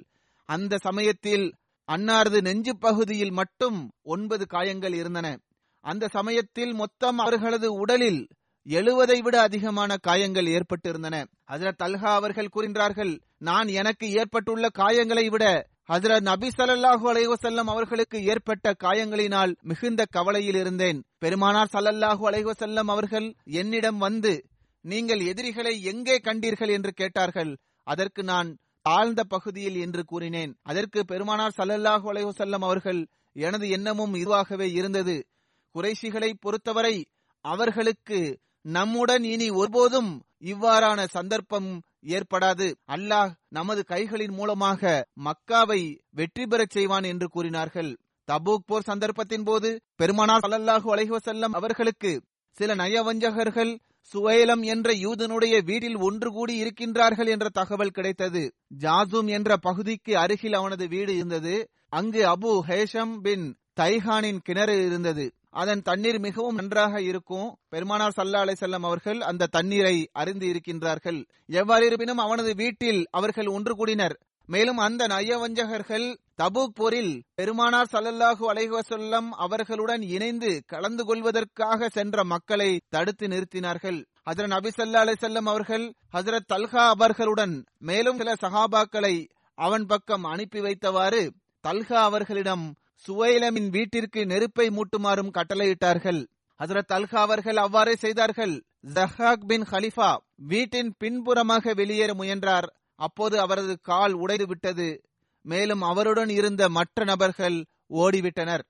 அந்த 0.49 0.79
சமயத்தில் 0.79 1.47
அன்னாரது 1.88 2.40
நெஞ்சு 2.40 2.77
பகுதியில் 2.79 3.31
மட்டும் 3.31 3.79
ஒன்பது 4.03 4.47
காயங்கள் 4.47 4.92
இருந்தன. 4.92 5.38
அந்த 5.85 6.09
சமயத்தில் 6.09 6.75
மொத்தம் 6.75 7.18
அவர்களது 7.18 7.73
உடலில் 7.73 8.29
எழுவதை 8.66 9.18
விட 9.23 9.40
அதிகமான 9.40 9.97
காயங்கள் 9.97 10.49
ஏற்பட்டிருந்தன. 10.57 11.25
அதில் 11.44 11.79
தல்ஹா 11.83 12.11
அவர்கள் 12.14 12.53
கூறுகின்றார்கள் 12.57 13.12
நான் 13.38 13.68
எனக்கு 13.68 14.07
ஏற்பட்டுள்ள 14.11 14.68
காயங்களை 14.79 15.27
விட 15.31 15.44
ஹசரத் 15.92 16.20
நபி 16.20 16.48
சல்லாஹு 16.48 17.05
அலைவசல்லம் 17.12 17.68
அவர்களுக்கு 17.68 18.22
ஏற்பட்ட 18.22 18.74
காயங்களினால் 18.85 19.57
மிகுந்த 19.62 20.05
கவலையில் 20.11 20.55
இருந்தேன். 20.55 21.05
பெருமானார் 21.18 21.70
சல்லல்லாஹு 21.72 22.22
அலைவசல்லம் 22.31 22.88
அவர்கள் 22.88 23.35
என்னிடம் 23.44 23.98
வந்து 23.98 24.44
நீங்கள் 24.81 25.20
எதிரிகளை 25.20 25.83
எங்கே 25.83 26.16
கண்டீர்கள்? 26.18 26.68
என்று 26.68 26.92
கேட்டார்கள். 26.92 27.59
அதற்கு 27.83 28.22
நான் 28.22 28.59
தாழ்ந்த 28.83 29.24
பகுதியில் 29.24 29.74
என்று 29.74 30.05
கூறினேன். 30.05 30.59
அதற்கு 30.62 31.05
பெருமானார் 31.05 31.57
சல்லல்லாஹு 31.57 32.07
அலைவசல்லம் 32.12 32.66
அவர்கள் 32.68 33.09
எனது 33.33 33.68
எண்ணமும் 33.68 34.14
இதுவாகவே 34.14 34.72
இருந்தது. 34.72 35.27
குறைசிகளை 35.74 36.33
பொறுத்தவரை 36.40 37.07
அவர்களுக்கு 37.40 38.38
நம்முடன் 38.62 39.24
இனி 39.24 39.51
ஒருபோதும் 39.51 40.22
இவ்வாறான 40.40 41.05
சந்தர்ப்பம் 41.09 41.83
ஏற்படாது. 42.02 42.74
அல்லாஹ் 42.87 43.30
நமது 43.48 43.84
கைகளின் 43.88 44.32
மூலமாக 44.32 45.08
மக்காவை 45.24 45.98
வெற்றி 46.11 46.46
பெறச் 46.46 46.70
செய்வான் 46.70 47.02
என்று 47.02 47.28
கூறினார்கள். 47.28 47.98
தபூக் 48.28 48.66
போர் 48.66 48.87
சந்தர்ப்பத்தின் 48.87 49.44
போது 49.44 49.80
பெருமானார் 49.96 50.40
ஸல்லல்லாஹு 50.40 50.88
அலைஹுவசல்லம் 50.94 51.52
அவர்களுக்கு 51.52 52.22
சில 52.50 52.74
நயவஞ்சகர்கள் 52.74 53.78
சுவைலம் 54.14 54.62
என்ற 54.62 54.92
யூதனுடைய 54.92 55.64
வீட்டில் 55.64 55.96
ஒன்று 55.96 56.30
கூடி 56.30 56.62
இருக்கின்றார்கள் 56.62 57.28
என்ற 57.28 57.48
தகவல் 57.48 57.90
கிடைத்தது. 57.90 58.54
ஜாசூம் 58.78 59.26
என்ற 59.26 59.56
பகுதிக்கு 59.56 60.18
அருகில் 60.18 60.52
அவனது 60.52 60.88
வீடு 60.88 61.16
இருந்தது. 61.16 61.70
அங்கு 61.88 62.22
அபு 62.26 62.61
ஹேஷம் 62.68 63.20
பின் 63.20 63.58
தைஹானின் 63.80 64.38
கிணறு 64.42 64.87
இருந்தது. 64.87 65.32
அதன் 65.61 65.83
தண்ணீர் 65.88 66.18
மிகவும் 66.18 66.59
நன்றாக 66.61 67.01
இருக்கும். 67.11 67.49
பெருமானார் 67.68 68.16
சல்லா 68.16 68.40
அலைசல்லம் 68.44 68.87
அவர்கள் 68.90 69.21
அந்த 69.31 69.51
தண்ணீரை 69.57 69.97
அறிந்து 70.12 70.47
இருக்கின்றார்கள். 70.47 71.21
எவ்வாறு 71.61 71.85
இருப்பினும் 71.87 72.25
அவனது 72.27 72.53
வீட்டில் 72.55 73.01
அவர்கள் 73.11 73.49
ஒன்று 73.57 73.75
கூடினர். 73.75 74.16
மேலும் 74.47 74.81
அந்த 74.87 75.03
நயவஞ்சகர்கள் 75.07 76.07
தபூக் 76.42 76.75
போரில் 76.75 77.12
பெருமானார் 77.35 77.90
சல்லல்லாஹு 77.92 78.44
அலைஹி 78.53 79.31
அவர்களுடன் 79.37 80.03
இணைந்து 80.14 80.51
கலந்து 80.66 81.05
கொள்வதற்காக 81.05 81.88
சென்ற 81.88 82.25
மக்களை 82.25 82.71
தடுத்து 82.88 83.27
நிறுத்தினார்கள். 83.29 83.99
ஹசரத் 84.31 84.55
நபி 84.55 84.71
சல்லா 84.77 85.03
அலை 85.05 85.14
செல்லம் 85.21 85.51
அவர்கள் 85.53 85.87
ஹசரத் 86.12 86.51
தல்ஹா 86.53 86.85
அவர்களுடன் 86.94 87.57
மேலும் 87.79 88.16
சில 88.16 88.33
சஹாபாக்களை 88.44 89.16
அவன் 89.59 89.87
பக்கம் 89.87 90.25
அனுப்பி 90.25 90.61
வைத்தவாறு 90.61 91.23
தல்ஹா 91.64 92.01
அவர்களிடம் 92.09 92.66
சுவைலமின் 93.06 93.68
வீட்டிற்கு 93.68 94.26
நெருப்பை 94.26 94.66
மூட்டுமாறும் 94.68 95.34
கட்டளையிட்டார்கள். 95.34 96.26
ஹசரத் 96.61 96.92
அல்ஹா 96.92 97.16
அவர்கள் 97.16 97.56
அவ்வாறே 97.56 97.96
செய்தார்கள். 97.96 98.64
ஜஹாக் 98.94 99.44
பின் 99.46 99.62
ஹலிஃபா 99.62 100.18
வீட்டின் 100.37 100.94
பின்புறமாக 100.98 101.74
வெளியேற 101.74 102.14
முயன்றார். 102.14 102.74
அப்போது 102.94 103.40
அவரது 103.40 103.80
கால் 103.80 104.12
உடைந்து 104.12 104.46
விட்டது. 104.46 105.02
மேலும் 105.42 105.82
அவருடன் 105.82 106.28
இருந்த 106.28 106.68
மற்ற 106.68 107.04
நபர்கள் 107.04 107.66
ஓடிவிட்டனர். 107.90 108.62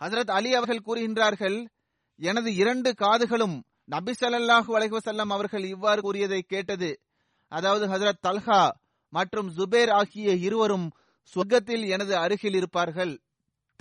ஹசரத் 0.00 0.30
அலி 0.30 0.54
அவர்கள் 0.54 0.84
கூறுகின்றார்கள் 0.86 1.66
எனது 2.16 2.54
இரண்டு 2.54 2.94
காதுகளும் 2.98 3.60
நபி 3.84 4.12
ஸல்லல்லாஹு 4.20 4.70
அலைஹி 4.76 5.30
அவர்கள் 5.30 5.64
இவ்வாறு 5.64 6.00
கூறியதை 6.00 6.42
கேட்டது. 6.42 7.00
அதாவது 7.48 7.86
ஹசரத் 7.86 8.24
தல்ஹா 8.26 8.70
மற்றும் 9.08 9.52
ஜுபேர் 9.56 9.90
ஆகிய 9.90 10.32
இருவரும் 10.32 10.90
சொர்க்கத்தில் 11.34 11.88
எனது 11.88 12.16
அருகில் 12.16 12.54
இருப்பார்கள். 12.54 13.20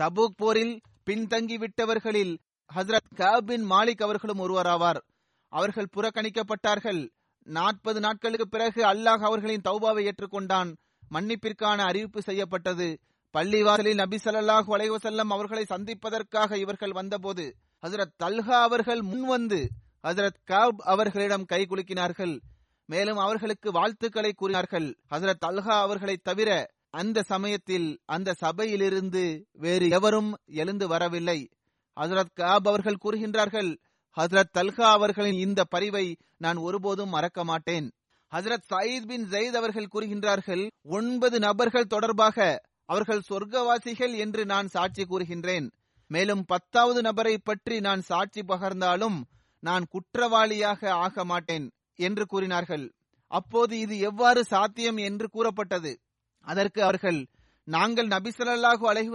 தபூக் 0.03 0.35
போரில் 0.35 0.81
பின்தங்கிவிட்டவர்களில் 1.05 2.37
ஹசரத் 2.75 3.13
கஅப் 3.15 3.49
மாலிக் 3.49 4.03
அவர்களும் 4.03 4.39
ஒருவராவார். 4.39 5.01
அவர்கள் 5.47 5.89
புறக்கணிக்கப்பட்டார்கள். 5.95 7.09
நாற்பது 7.43 7.99
நாட்களுக்கு 7.99 8.47
பிறகு 8.47 8.83
அல்லாஹ் 8.83 9.23
அவர்களின் 9.23 9.61
தௌபாவை 9.61 10.11
ஏற்றுக்கொண்டான். 10.11 10.75
மன்னிப்பிற்கான 11.13 11.77
அறிவிப்பு 11.77 12.21
செய்யப்பட்டது. 12.21 12.99
பள்ளிவாசலில் 13.33 13.93
நபி 13.93 14.17
ஸல்லல்லாஹு 14.23 14.71
அலைஹி 14.77 15.17
அவர்களை 15.17 15.65
சந்திப்பதற்காக 15.65 16.57
இவர்கள் 16.57 16.91
வந்தபோது 16.91 17.55
ஹசரத் 17.81 18.13
தல்ஹா 18.23 18.61
அவர்கள் 18.61 18.99
முன்வந்து 18.99 19.67
ஹசரத் 20.03 20.43
காப் 20.43 20.81
அவர்களிடம் 20.81 21.45
கை 21.45 21.65
குலுக்கினார்கள். 21.69 22.39
மேலும் 22.85 23.17
அவர்களுக்கு 23.17 23.71
வாழ்த்துக்களை 23.71 24.33
கூறினார்கள். 24.33 24.97
ஹசரத் 25.11 25.45
அல்ஹா 25.45 25.79
அவர்களை 25.79 26.17
தவிர 26.17 26.69
அந்த 26.95 27.21
சமயத்தில் 27.21 27.99
அந்த 28.05 28.33
சபையிலிருந்து 28.33 29.47
வேறு 29.51 29.89
எவரும் 29.89 30.35
எழுந்து 30.45 30.87
வரவில்லை. 30.87 31.49
ஹசரத் 31.95 32.33
காப் 32.33 32.67
அவர்கள் 32.67 32.97
கூறுகின்றார்கள் 33.05 33.77
ஹசரத் 34.17 34.51
தல்கா 34.51 34.91
அவர்களின் 34.91 35.33
இந்த 35.33 35.63
பரிவை 35.63 36.17
நான் 36.37 36.55
ஒருபோதும் 36.57 37.09
மறக்க 37.09 37.43
மாட்டேன். 37.43 37.91
ஹசரத் 38.31 38.67
சயீத் 38.73 39.05
பின் 39.05 39.29
ஜெயித் 39.29 39.55
அவர்கள் 39.55 39.89
கூறுகின்றார்கள் 39.93 40.69
ஒன்பது 40.81 41.39
நபர்கள் 41.39 41.85
தொடர்பாக 41.85 42.61
அவர்கள் 42.85 43.21
சொர்க்கவாசிகள் 43.29 44.17
என்று 44.17 44.45
நான் 44.45 44.67
சாட்சி 44.67 45.03
கூறுகின்றேன். 45.03 45.71
மேலும் 46.07 46.45
பத்தாவது 46.45 47.01
நபரை 47.01 47.37
பற்றி 47.37 47.79
நான் 47.79 48.01
சாட்சி 48.01 48.41
பகர்ந்தாலும் 48.41 49.21
நான் 49.59 49.85
குற்றவாளியாக 49.87 50.89
ஆக 50.89 51.25
மாட்டேன் 51.25 51.71
என்று 51.95 52.25
கூறினார்கள். 52.25 52.93
அப்போது 53.27 53.79
இது 53.79 53.99
எவ்வாறு 53.99 54.43
சாத்தியம் 54.43 54.97
என்று 54.97 55.29
கூறப்பட்டது? 55.29 55.99
அதற்கு 56.45 56.79
அவர்கள் 56.83 57.19
நாங்கள் 57.67 58.07
நபி 58.07 58.31
ஸல்லல்லாஹு 58.37 58.83
அலைஹி 58.91 59.09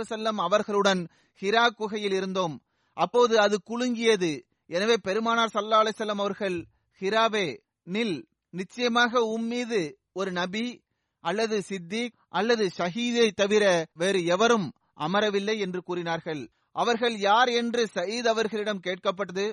அவர்களுடன் 0.47 1.03
ஹிரா 1.43 1.65
குகையில் 1.79 2.13
இருந்தோம். 2.13 2.55
அப்போது 2.97 3.35
அது 3.41 3.57
குலுங்கியது. 3.71 4.33
எனவே 4.71 4.97
பெருமானார் 5.07 5.55
சல்லா 5.55 5.79
அலிசல்லம் 5.83 6.23
அவர்கள் 6.25 6.57
ஹிராவே 7.01 7.47
நில். 7.87 8.17
நிச்சயமாக 8.55 9.13
உம்மீது 9.35 9.81
ஒரு 10.13 10.31
நபி 10.33 10.67
அல்லது 11.25 11.57
சித்திக் 11.69 12.15
அல்லது 12.29 12.65
ஷஹீதை 12.79 13.27
தவிர 13.41 13.65
வேறு 13.93 14.21
எவரும் 14.25 14.67
அமரவில்லை 15.07 15.57
என்று 15.59 15.81
கூறினார்கள். 15.83 16.43
அவர்கள் 16.77 17.17
யார் 17.29 17.51
என்று 17.61 17.83
சயீத் 17.95 18.29
அவர்களிடம் 18.33 18.85
கேட்கப்பட்டது. 18.87 19.47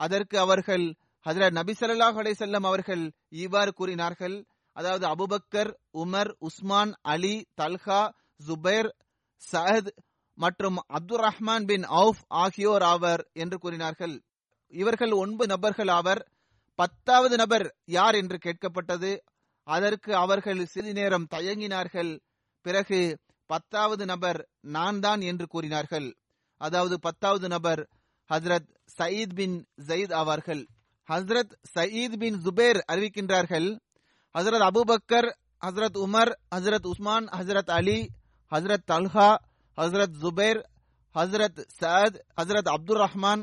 அதற்கு 0.00 0.36
அவர்கள் 0.38 0.86
ஹஜரத் 1.26 1.56
நபி 1.58 1.74
சல்லாஹ் 1.80 2.18
அலைஹி 2.22 2.66
அவர்கள் 2.70 3.04
இவ்வாறு 3.44 3.72
கூறினார்கள். 3.72 4.36
அதாவது 4.76 5.04
Abu Bakr 5.08 5.70
Umar 5.92 6.30
Usman 6.38 6.92
Ali 7.02 7.34
Talha 7.60 8.00
Zubair 8.46 8.88
Saad 9.52 9.90
மற்றும் 10.38 10.78
அப்துல் 10.88 11.22
ரஹ்மான் 11.26 11.66
பின் 11.66 11.82
அவுஃப் 11.82 12.22
ஆகியோர் 12.28 12.82
ஆவர் 12.82 13.22
என்று 13.32 13.58
கூறினார்கள். 13.58 14.14
இவர்கள் 14.72 15.12
ஒன்பது 15.12 15.48
நபர்கள் 15.48 15.88
ஆவர். 15.88 16.20
பத்தாவது 16.74 17.36
நபர் 17.36 17.66
யார் 17.84 18.14
என்று 18.14 18.36
கேட்கப்பட்டது. 18.36 19.12
அதற்கு 19.66 20.14
அவர்கள் 20.14 20.66
சிறிது 20.66 20.92
நேரம் 20.92 21.26
தயங்கினார்கள். 21.34 22.12
பிறகு 22.64 23.00
பத்தாவது 23.46 24.04
நபர் 24.04 24.40
நான் 24.60 25.00
தான் 25.00 25.20
என்று 25.20 25.46
கூறினார்கள். 25.46 26.08
அதாவது 26.60 27.00
பத்தாவது 27.00 27.48
நபர் 27.48 27.82
ஹஸ்ரத் 28.30 28.68
சயீத் 28.98 29.34
பின் 29.34 29.56
ஜயீத் 29.86 30.14
ஆவார்கள். 30.20 30.62
ஹஸ்ரத் 31.08 31.52
சயீத் 31.74 32.16
பின் 32.16 32.38
ஜுபேர் 32.44 32.80
அறிவிக்கின்றார்கள் 32.92 33.68
ஹசரத் 34.36 34.64
அபுபக்கர் 34.68 35.28
ஹசரத் 35.66 35.98
உமர் 36.04 36.30
ஹசரத் 36.54 36.86
உஸ்மான் 36.86 37.26
ஹசரத் 37.26 37.70
அலி 37.70 37.98
ஹசரத் 38.52 38.86
தல்ஹா 38.86 39.28
ஹசரத் 39.78 40.16
ஜுபேர் 40.22 40.60
ஹசரத் 41.14 41.60
சயத் 41.80 42.18
ஹசரத் 42.40 42.68
அப்துல் 42.68 43.00
ரஹ்மான் 43.04 43.42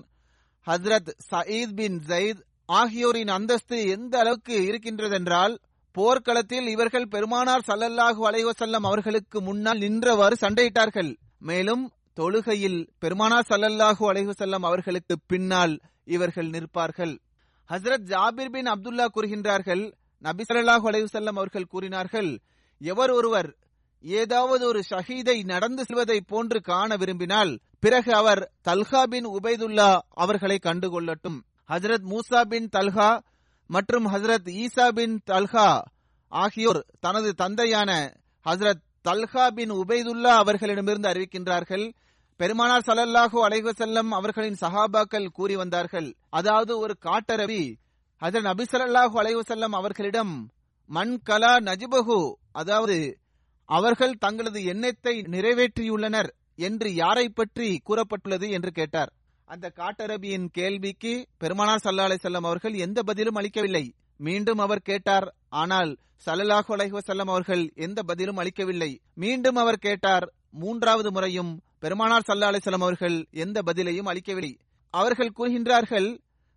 ஹசரத் 0.67 1.09
சயீத் 1.31 1.73
பின் 1.75 1.97
ஜயீத் 2.07 2.41
ஆகியோரின் 2.65 3.27
அந்தஸ்து 3.27 3.87
எந்த 3.87 4.19
அளவுக்கு 4.19 4.53
இருக்கின்றதென்றால் 4.59 5.55
போர்க்களத்தில் 5.91 6.67
இவர்கள் 6.67 7.07
பெருமானார் 7.07 7.65
சல்லல்லாஹு 7.67 8.21
அலைவசல்லம் 8.29 8.85
அவர்களுக்கு 8.85 9.41
முன்னால் 9.41 9.77
நின்றவாறு 9.77 10.35
சண்டையிட்டார்கள். 10.41 11.11
மேலும் 11.39 11.91
தொழுகையில் 12.19 12.87
பெருமானார் 12.99 13.45
சல்லல்லாஹு 13.49 14.03
அலைவசல்லம் 14.11 14.65
அவர்களுக்கு 14.65 15.15
பின்னால் 15.27 15.79
இவர்கள் 16.05 16.49
நிற்பார்கள். 16.49 17.21
ஹசரத் 17.69 18.07
ஜாபிர் 18.07 18.49
பின் 18.49 18.67
அப்துல்லா 18.67 19.05
கூறுகின்றார்கள் 19.15 19.83
நபி 20.25 20.43
ஸல்லல்லாஹு 20.43 20.85
அலைஹி 20.89 21.27
அவர்கள் 21.31 21.71
கூறினார்கள் 21.73 22.31
எவர் 22.81 23.11
ஒருவர் 23.11 23.49
ஏதாவது 24.03 24.63
ஒரு 24.67 24.81
ஷஹீதை 24.89 25.43
நடந்து 25.43 25.81
செல்வதை 25.85 26.21
போன்று 26.21 26.59
காண 26.61 26.95
விரும்பினால் 26.95 27.51
பிறகு 27.79 28.11
அவர் 28.13 28.41
தல்ஹா 28.67 29.01
பின் 29.03 29.27
உபைதுல்லா 29.27 29.89
அவர்களை 30.23 30.57
கண்டுகொள்ளட்டும். 30.63 31.39
ஹஜரத் 31.71 32.05
மூசா 32.11 32.41
பின் 32.41 32.69
தல்ஹா 32.71 33.09
மற்றும் 33.69 34.07
ஹசரத் 34.13 34.49
ஈசா 34.63 34.87
பின் 34.89 35.15
தல்ஹா 35.31 35.67
ஆகியோர் 36.31 36.81
தனது 36.99 37.29
தந்தையான 37.33 37.91
ஹசரத் 38.45 38.83
தல்ஹா 39.09 39.45
பின் 39.49 39.71
உபைதுல்லா 39.71 40.33
அவர்களிடமிருந்து 40.43 41.09
அறிவிக்கின்றார்கள். 41.09 41.85
பெருமானார் 42.39 42.87
சல்லல்லாஹு 42.87 43.37
அலைஹி 43.47 43.97
அவர்களின் 44.11 44.59
சஹாபாக்கள் 44.61 45.27
கூறி 45.27 45.55
வந்தார்கள். 45.55 46.09
அதாவது 46.29 46.73
ஒரு 46.79 46.93
காட்டரவி 47.01 47.63
அதன் 48.23 48.41
நபி 48.41 48.65
அலைவசல்லம் 48.73 49.75
அவர்களிடம் 49.75 50.51
மண் 50.85 51.19
கலா 51.23 51.57
நஜிபகு 51.59 52.35
அதாவது 52.51 52.97
அவர்கள் 53.69 54.13
தங்களது 54.17 54.63
எண்ணத்தை 54.63 55.21
நிறைவேற்றியுள்ளனர் 55.21 56.29
என்று 56.55 56.93
யாரை 56.93 57.29
பற்றி 57.29 57.81
கூறப்பட்டுள்ளது? 57.89 58.49
என்று 58.49 58.71
கேட்டார். 58.71 59.11
அந்த 59.45 59.71
காட்டரபியின் 59.75 60.45
கேள்விக்கு 60.51 61.27
பெருமானார் 61.37 61.83
சல்லா 61.83 62.05
செல்லம் 62.23 62.47
அவர்கள் 62.49 62.73
எந்த 62.73 63.03
பதிலும் 63.03 63.35
அளிக்கவில்லை. 63.35 63.93
மீண்டும் 64.17 64.57
அவர் 64.57 64.81
கேட்டார் 64.81 65.35
ஆனால் 65.49 65.97
சல்லல்லாஹு 66.25 66.71
அலைஹசல்லம் 66.75 67.31
அவர்கள் 67.33 67.71
எந்த 67.75 68.03
பதிலும் 68.03 68.37
அளிக்கவில்லை. 68.37 68.91
மீண்டும் 69.13 69.55
அவர் 69.55 69.77
கேட்டார் 69.77 70.33
மூன்றாவது 70.49 71.11
முறையும் 71.11 71.61
பெருமானார் 71.79 72.27
சல்லா 72.27 72.51
செல்லம் 72.57 72.85
அவர்கள் 72.87 73.27
எந்த 73.31 73.61
பதிலையும் 73.61 74.09
அளிக்கவில்லை. 74.11 74.53
அவர்கள் 74.93 75.35
கூறுகின்றார்கள் 75.37 76.09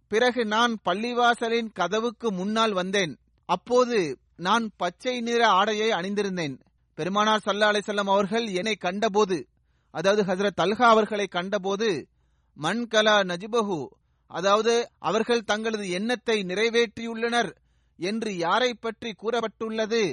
பிறகு 0.09 0.43
நான் 0.47 0.73
பள்ளிவாசலின் 0.85 1.71
கதவுக்கு 1.73 2.29
முன்னால் 2.33 2.73
வந்தேன். 2.73 3.13
அப்போது 3.49 3.99
நான் 4.37 4.65
பச்சை 4.77 5.21
நிற 5.21 5.43
ஆடையை 5.49 5.89
அணிந்திருந்தேன். 5.91 6.57
பெருமானார் 6.99 7.45
சல்லா 7.45 7.69
அலிசல்லாம் 7.73 8.13
அவர்கள் 8.15 8.47
என்னை 8.51 8.75
கண்டபோது 8.77 9.39
அதாவது 9.95 10.23
ஹசரத் 10.23 10.59
தல்ஹா 10.61 10.87
அவர்களை 10.95 11.27
கண்டபோது 11.27 11.89
மண்கலா 12.57 13.17
நஜிபஹு 13.31 13.81
அதாவது 14.31 14.75
அவர்கள் 14.99 15.43
தங்களது 15.45 15.87
எண்ணத்தை 15.91 16.37
நிறைவேற்றியுள்ளனர் 16.45 17.51
என்று 17.99 18.31
யாரை 18.37 18.71
பற்றி 18.75 19.11
கூறப்பட்டுள்ளது 19.13 20.05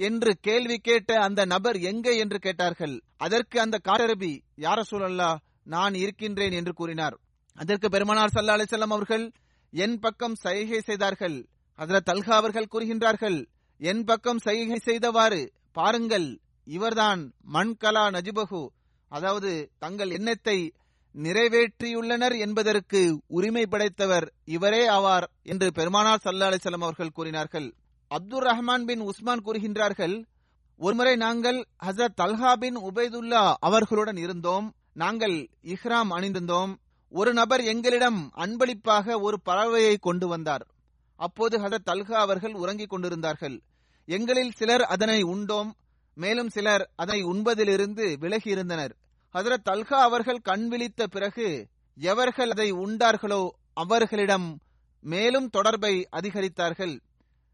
என்று 0.00 0.30
கேள்வி 0.40 0.76
கேட்ட 0.78 1.10
அந்த 1.20 1.40
நபர் 1.44 1.78
எங்கே 1.90 2.16
என்று 2.16 2.38
கேட்டார்கள். 2.38 2.94
அதற்கு 3.16 3.60
அந்த 3.60 3.76
காரரபி 3.84 4.32
யார 4.56 4.78
சூழல்லா 4.90 5.30
நான் 5.64 5.94
இருக்கின்றேன் 5.94 6.52
என்று 6.52 6.72
கூறினார். 6.72 7.16
அதற்கு 7.58 7.88
பெருமானார் 7.88 8.34
சல்லா 8.34 8.56
அலிசல்லாம் 8.56 8.94
அவர்கள் 8.96 9.24
என் 9.72 9.98
பக்கம் 9.98 10.34
சைகை 10.34 10.80
செய்தார்கள். 10.80 11.36
அதில் 11.78 12.06
தல்கா 12.06 12.34
அவர்கள் 12.36 12.70
கூறுகின்றார்கள் 12.72 13.38
என் 13.80 14.04
பக்கம் 14.04 14.38
சைகை 14.38 14.78
செய்தவாறு 14.78 15.40
பாருங்கள் 15.72 16.28
இவர்தான் 16.66 17.22
மண்கலா 17.52 18.04
நஜிபகு 18.16 18.62
அதாவது 19.10 19.50
தங்கள் 19.78 20.10
எண்ணத்தை 20.10 20.58
நிறைவேற்றியுள்ளனர் 21.14 22.36
என்பதற்கு 22.38 23.00
உரிமை 23.26 23.64
படைத்தவர் 23.66 24.26
இவரே 24.44 24.82
ஆவார் 24.88 25.26
என்று 25.42 25.72
பெருமானார் 25.72 26.22
சல்லா 26.24 26.48
அலிசல்லாம் 26.50 26.86
அவர்கள் 26.86 27.16
கூறினார்கள். 27.18 27.68
அப்துல் 28.10 28.46
ரஹ்மான் 28.46 28.84
பின் 28.84 29.00
உஸ்மான் 29.00 29.44
கூறுகின்றார்கள் 29.44 30.16
ஒருமுறை 30.80 31.16
நாங்கள் 31.16 31.58
ஹசரத் 31.86 32.18
தல்ஹா 32.22 32.52
பின் 32.52 32.78
உபைதுல்லா 32.78 33.42
அவர்களுடன் 33.60 34.16
இருந்தோம் 34.16 34.66
நாங்கள் 34.92 35.36
இஹ்ராம் 35.62 36.10
அணிந்திருந்தோம் 36.16 36.72
ஒரு 37.14 37.32
நபர் 37.32 37.62
எங்களிடம் 37.72 38.20
அன்பளிப்பாக 38.34 39.16
ஒரு 39.26 39.36
பறவையை 39.48 39.94
கொண்டு 40.06 40.26
வந்தார். 40.28 40.64
அப்போது 41.20 41.54
ஹசரத் 41.58 41.90
அல்கா 41.92 42.16
அவர்கள் 42.24 42.54
உறங்கிக் 42.54 42.88
கொண்டிருந்தார்கள். 42.88 43.56
எங்களில் 44.08 44.52
சிலர் 44.52 44.84
அதனை 44.94 45.18
உண்டோம் 45.22 45.70
மேலும் 46.16 46.48
சிலர் 46.48 46.84
அதனை 46.96 47.20
உண்பதிலிருந்து 47.24 48.06
விலகி 48.18 48.50
இருந்தனர் 48.50 48.92
அல்கா 49.34 49.98
அவர்கள் 50.08 50.44
கண் 50.48 50.66
விழித்த 50.68 51.06
பிறகு 51.06 51.48
எவர்கள் 51.96 52.50
அதை 52.50 52.68
உண்டார்களோ 52.72 53.42
அவர்களிடம் 53.74 54.48
மேலும் 55.04 55.48
தொடர்பை 55.48 55.94
அதிகரித்தார்கள். 56.12 56.94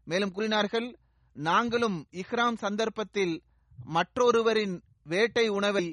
மேலும் 0.07 0.31
கூறினார்கள் 0.31 0.87
நாங்களும் 1.35 1.97
இஹ்ராம் 2.11 2.57
சந்தர்ப்பத்தில் 2.57 3.35
மற்றொருவரின் 3.87 4.75
வேட்டை 5.03 5.47
உணவை 5.47 5.85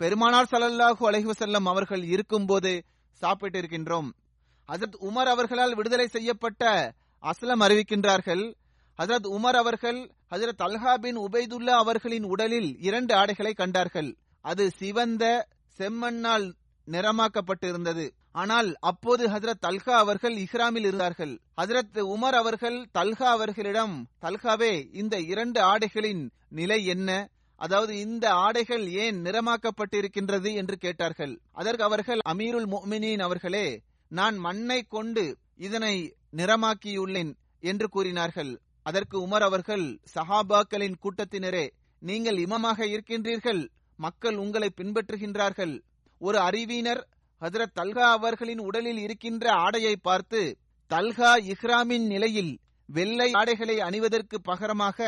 பெருமானார் 0.00 0.50
சல்லல்லாஹு 0.50 1.02
அலைஹி 1.10 1.66
அவர்கள் 1.72 2.04
இருக்கும்போது 2.14 2.72
சாப்பிட்டிருக்கின்றோம் 3.20 4.08
ஹசரத் 4.72 4.98
உமர் 5.00 5.30
அவர்களால் 5.32 5.74
விடுதலை 5.74 6.06
செய்யப்பட்ட 6.06 6.92
அஸ்லம் 7.22 7.62
அறிவிக்கின்றார்கள். 7.62 8.54
ஹசரத் 9.02 9.28
உமர் 9.28 9.56
அவர்கள் 9.56 10.10
ஹசரத் 10.30 10.62
அல்ஹா 10.64 10.94
பின் 10.94 11.18
உபைதுல்லா 11.18 11.74
அவர்களின் 11.74 12.22
உடலில் 12.22 12.76
இரண்டு 12.80 13.14
ஆடைகளை 13.14 13.52
கண்டார்கள். 13.54 14.16
அது 14.40 14.70
சிவந்த 14.70 15.48
செம்மண்ணால் 15.78 16.52
நிறமாக்கப்பட்டிருந்தது. 16.86 18.10
ஆனால் 18.32 18.74
அப்போது 18.80 19.28
ஹசரத் 19.28 19.64
தல்கா 19.66 19.94
அவர்கள் 19.96 20.34
இஹ்ராமில் 20.34 20.78
இருந்தார்கள். 20.78 21.40
ஹசரத் 21.56 21.98
உமர் 22.14 22.36
அவர்கள் 22.42 22.88
தல்கா 22.92 23.28
அவர்களிடம் 23.30 24.08
தல்காவே 24.22 24.94
இந்த 24.94 25.20
இரண்டு 25.20 25.60
ஆடைகளின் 25.60 26.30
நிலை 26.48 26.84
என்ன? 26.84 27.28
அதாவது 27.56 27.98
இந்த 27.98 28.34
ஆடைகள் 28.34 28.84
ஏன் 29.04 29.18
நிறமாக்கப்பட்டிருக்கின்றது 29.24 30.54
என்று 30.54 30.76
கேட்டார்கள். 30.76 31.40
அதற்கு 31.52 31.84
அவர்கள் 31.84 32.20
அமீருல் 32.28 32.68
முமினின் 32.74 33.22
அவர்களே 33.22 33.66
நான் 34.10 34.36
மண்ணை 34.36 34.82
கொண்டு 34.82 35.24
இதனை 35.56 35.94
நிறமாக்கியுள்ளேன் 36.36 37.32
என்று 37.60 37.88
கூறினார்கள். 37.88 38.52
அதற்கு 38.82 39.16
உமர் 39.26 39.44
அவர்கள் 39.48 40.00
சஹாபாக்களின் 40.14 40.96
கூட்டத்தினரே 41.02 41.66
நீங்கள் 42.02 42.38
இமமாக 42.38 42.86
இருக்கின்றீர்கள் 42.86 43.62
மக்கள் 43.98 44.36
உங்களை 44.36 44.68
பின்பற்றுகின்றார்கள். 44.76 45.74
ஒரு 46.20 46.38
அறிவினர் 46.38 47.02
ஹசரத் 47.42 47.74
தல்கா 47.74 48.06
அவர்களின் 48.10 48.58
உடலில் 48.58 48.98
இருக்கின்ற 48.98 49.52
ஆடையை 49.52 49.96
பார்த்து 49.96 50.58
தல்கா 50.90 51.32
இஹ்ராமின் 51.52 52.06
நிலையில் 52.06 52.52
வெள்ளை 52.88 53.32
ஆடைகளை 53.32 53.76
அணிவதற்கு 53.80 54.36
பகரமாக 54.40 54.98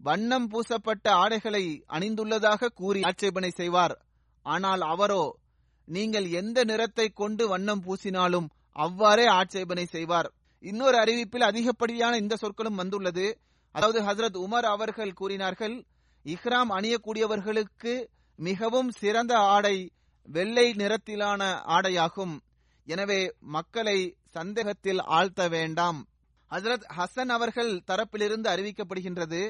வண்ணம் 0.00 0.48
பூசப்பட்ட 0.50 1.06
ஆடைகளை 1.22 1.84
அணிந்துள்ளதாக 1.88 2.68
கூறி 2.74 3.00
ஆட்சேபனை 3.02 3.50
செய்வார். 3.50 3.94
ஆனால் 4.42 4.80
அவரோ 4.80 5.38
நீங்கள் 5.84 6.26
எந்த 6.30 6.58
நிறத்தை 6.64 7.06
கொண்டு 7.08 7.48
வண்ணம் 7.48 7.82
பூசினாலும் 7.86 8.48
அவ்வாறே 8.72 9.26
ஆட்சேபனை 9.26 9.84
செய்வார். 9.84 10.28
இன்னொரு 10.64 10.96
அறிவிப்பில் 11.04 11.48
அதிகப்படியான 11.48 12.16
இந்த 12.16 12.36
சொற்களும் 12.36 12.74
வந்துள்ளது. 12.74 13.26
அதாவது 13.74 14.00
ஹசரத் 14.02 14.38
உமர் 14.44 14.66
அவர்கள் 14.74 15.12
கூறினார்கள் 15.12 15.76
இஹ்ராம் 16.24 16.70
அணியக்கூடியவர்களுக்கு 16.78 17.94
மிகவும் 18.38 18.90
சிறந்த 18.90 19.38
ஆடை 19.38 19.76
வெள்ளை 20.28 20.66
நிறத்திலான 20.72 21.42
ஆடையாகும். 21.76 22.34
எனவே 22.86 23.20
மக்களை 23.40 23.98
சந்தேகத்தில் 24.26 24.98
ஆழ்த்த 24.98 25.48
வேண்டாம். 25.48 26.00
ஹசரத் 26.50 26.86
ஹசன் 26.96 27.28
அவர்கள் 27.28 27.72
தரப்பிலிருந்து 27.86 28.48
அறிவிக்கப்படுகின்றது 28.54 29.40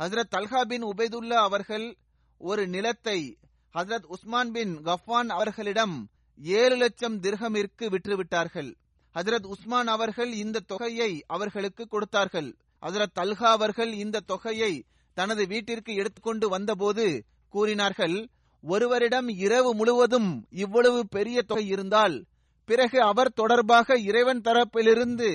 ஹசரத் 0.00 0.32
தல்ஹா 0.34 0.62
பின் 0.62 0.84
உபைதுல்லா 0.84 1.38
அவர்கள் 1.48 1.96
ஒரு 2.38 2.68
நிலத்தை 2.68 3.38
ஹசரத் 3.74 4.06
உஸ்மான் 4.06 4.50
பின் 4.50 4.78
கஃபான் 4.78 5.26
அவர்களிடம் 5.26 6.10
ஏழு 6.38 6.76
லட்சம் 6.76 7.20
திர்ஹமிற்கு 7.20 7.84
விற்றுவிட்டார்கள். 7.84 8.74
ஹசரத் 9.14 9.46
உஸ்மான் 9.46 9.86
அவர்கள் 9.86 10.32
இந்த 10.32 10.60
தொகையை 10.60 11.24
அவர்களுக்கு 11.26 11.88
கொடுத்தார்கள். 11.88 12.56
ஹசரத் 12.82 13.16
தல்ஹா 13.20 13.48
அவர்கள் 13.50 13.92
இந்த 13.92 14.20
தொகையை 14.20 14.84
தனது 15.14 15.46
வீட்டிற்கு 15.46 15.94
எடுத்துக்கொண்டு 15.94 16.48
வந்தபோது 16.48 17.24
கூறினார்கள் 17.48 18.28
ஒருவரிடம் 18.64 19.28
இரவு 19.28 19.74
முழுவதும் 19.74 20.46
இவ்வளவு 20.50 21.08
பெரிய 21.08 21.42
தொகை 21.42 21.66
இருந்தால் 21.66 22.16
பிறகு 22.64 23.02
அவர் 23.02 23.32
தொடர்பாக 23.32 23.98
இறைவன் 23.98 24.40
தரப்பிலிருந்து 24.40 25.30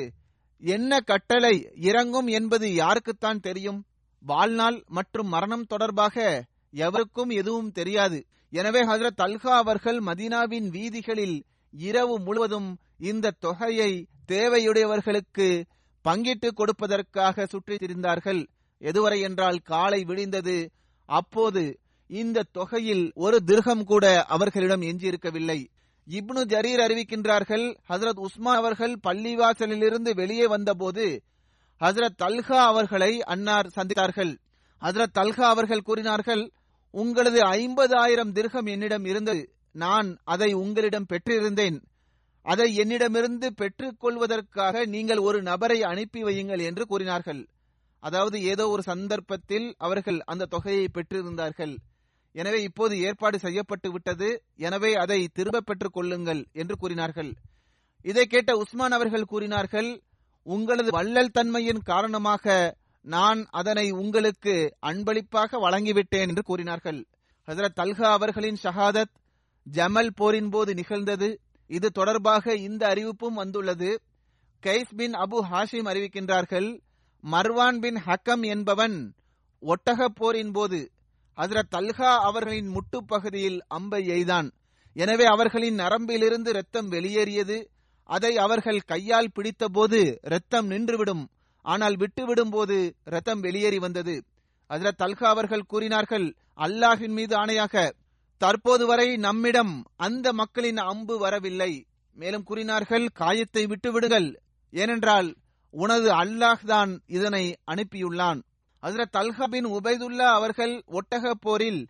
என்ன 0.63 0.99
கட்டளை 0.99 1.55
இறங்கும் 1.75 2.27
என்பது 2.27 2.67
யாருக்குத்தான் 2.67 3.39
தெரியும்? 3.39 3.79
வாழ்நாள் 4.21 4.83
மற்றும் 4.87 5.27
மரணம் 5.27 5.65
தொடர்பாக 5.65 6.45
எவருக்கும் 6.71 7.29
எதுவும் 7.29 7.71
தெரியாது. 7.71 8.25
எனவே 8.49 8.81
ஹசரத் 8.85 9.19
தல்ஹா 9.21 9.53
அவர்கள் 9.63 9.99
மதீனாவின் 9.99 10.67
வீதிகளில் 10.67 11.43
இரவு 11.71 12.19
முழுவதும் 12.19 12.77
இந்த 12.97 13.35
தொகையை 13.39 14.07
தேவையுடையவர்களுக்கு 14.27 15.63
பங்கிட்டு 16.05 16.49
கொடுப்பதற்காக 16.53 17.45
சுற்றித் 17.45 17.83
திரிந்தார்கள் 17.83 18.47
எதுவரை 18.81 19.21
என்றால் 19.21 19.59
காலை 19.59 20.03
விடிந்தது. 20.03 20.69
அப்போது 21.05 21.79
இந்த 22.07 22.45
தொகையில் 22.51 23.11
ஒரு 23.15 23.43
திருகம் 23.43 23.83
கூட 23.83 24.23
அவர்களிடம் 24.23 24.81
எஞ்சியிருக்கவில்லை. 24.81 25.59
இப்னு 26.07 26.41
ஜரீர் 26.45 26.81
அறிவிக்கின்றார்கள் 26.81 27.65
ஹசரத் 27.89 28.25
உஸ்மா 28.27 28.53
அவர்கள் 28.53 28.95
பள்ளிவாசலிலிருந்து 29.03 30.11
வெளியே 30.13 30.47
வந்தபோது 30.47 31.23
ஹசரத் 31.81 32.17
தல்ஹா 32.23 32.57
அவர்களை 32.71 33.11
அன்னார் 33.23 33.69
சந்தித்தார்கள். 33.75 34.33
ஹசரத் 34.81 35.15
தல்ஹா 35.19 35.45
அவர்கள் 35.53 35.81
கூறினார்கள் 35.81 36.43
உங்களது 36.93 37.39
ஐம்பது 37.57 37.93
ஆயிரம் 37.95 38.31
திருகம் 38.31 38.65
என்னிடம் 38.65 39.05
இருந்தது 39.05 39.43
நான் 39.75 40.09
அதை 40.23 40.53
உங்களிடம் 40.53 41.09
பெற்றிருந்தேன். 41.09 41.77
அதை 42.45 42.75
என்னிடமிருந்து 42.75 43.47
பெற்றுக் 43.53 43.99
கொள்வதற்காக 43.99 44.85
நீங்கள் 44.85 45.17
ஒரு 45.17 45.39
நபரை 45.41 45.83
அனுப்பி 45.83 46.21
வையுங்கள் 46.23 46.61
என்று 46.61 46.85
கூறினார்கள். 46.85 47.41
அதாவது 48.03 48.37
ஏதோ 48.41 48.67
ஒரு 48.67 48.83
சந்தர்ப்பத்தில் 48.83 49.67
அவர்கள் 49.77 50.19
அந்த 50.25 50.45
தொகையை 50.45 50.85
பெற்றிருந்தார்கள். 50.93 51.73
எனவே 52.35 52.59
இப்போது 52.61 52.93
ஏற்பாடு 52.99 53.37
செய்யப்பட்டு 53.39 53.91
விட்டது. 53.91 54.29
எனவே 54.57 54.91
அதை 54.93 55.19
திரும்ப 55.33 55.59
பெற்றுக் 55.59 55.93
கொள்ளுங்கள் 55.93 56.41
என்று 56.53 56.75
கூறினார்கள். 56.77 57.31
இதை 58.05 58.25
கேட்ட 58.25 58.51
உஸ்மான் 58.55 58.91
அவர்கள் 58.91 59.29
கூறினார்கள் 59.33 59.89
உங்களது 60.43 60.91
வள்ளல் 60.91 61.31
தன்மையின் 61.31 61.81
காரணமாக 61.81 62.75
நான் 63.01 63.47
அதனை 63.49 63.91
உங்களுக்கு 63.91 64.75
அன்பளிப்பாக 64.79 65.69
வழங்கிவிட்டேன் 65.69 66.27
என்று 66.27 66.43
கூறினார்கள். 66.43 67.05
ஹசரத் 67.47 67.75
தல்கா 67.75 68.11
அவர்களின் 68.11 68.57
ஷஹாதத் 68.63 69.13
ஜமல் 69.71 70.09
போரின் 70.15 70.49
போது 70.49 70.73
நிகழ்ந்தது. 70.73 71.39
இது 71.67 71.91
தொடர்பாக 71.91 72.55
இந்த 72.55 72.87
அறிவிப்பும் 72.87 73.33
வந்துள்ளது. 73.33 74.01
கைஸ் 74.65 74.95
பின் 74.95 75.13
அபு 75.13 75.41
ஹாஷிம் 75.51 75.87
அறிவிக்கின்றார்கள் 75.91 76.79
மர்வான் 77.31 77.79
பின் 77.79 77.95
ஹக்கம் 77.95 78.41
என்பவன் 78.41 79.13
ஒட்டக 79.61 80.05
போரின் 80.05 80.51
போது 80.51 80.91
ஹசரத் 81.37 81.71
தல்கா 81.71 82.17
அவர்களின் 82.17 82.73
முட்டுப்பகுதியில் 82.75 83.59
அம்பை 83.67 84.09
எய்தான். 84.09 84.51
எனவே 84.93 85.23
அவர்களின் 85.23 85.75
நரம்பிலிருந்து 85.75 86.49
இரத்தம் 86.49 86.87
வெளியேறியது. 86.87 87.70
அதை 88.11 88.33
அவர்கள் 88.37 88.87
கையால் 88.91 89.33
பிடித்தபோது 89.35 89.99
இரத்தம் 90.27 90.67
நின்றுவிடும். 90.71 91.23
ஆனால் 91.65 91.95
விட்டுவிடும் 91.97 92.51
போது 92.55 92.77
ரத்தம் 93.13 93.41
வெளியேறி 93.45 93.79
வந்தது. 93.79 94.15
அதில் 94.69 94.99
தல்கா 95.01 95.27
அவர்கள் 95.33 95.69
கூறினார்கள் 95.71 96.27
அல்லாஹின் 96.65 97.15
மீது 97.17 97.33
ஆணையாக 97.41 97.75
தற்போது 98.41 98.83
வரை 98.85 99.07
நம்மிடம் 99.17 99.73
அந்த 100.05 100.27
மக்களின் 100.33 100.81
அம்பு 100.91 101.15
வரவில்லை. 101.17 101.71
மேலும் 102.17 102.45
கூறினார்கள் 102.49 103.05
காயத்தை 103.19 103.63
விட்டுவிடுங்கள். 103.71 104.29
ஏனென்றால் 104.73 105.29
உனது 105.73 106.09
அல்லாஹ் 106.21 106.63
தான் 106.71 106.91
இதனை 107.17 107.43
அனுப்பியுள்ளான். 107.71 108.39
அதில் 108.83 109.07
அல்ஹபின் 109.21 109.67
உபைதுல்லா 109.77 110.27
அவர்கள் 110.37 110.73
ஒட்டக 110.97 111.33
போரில் 111.45 111.81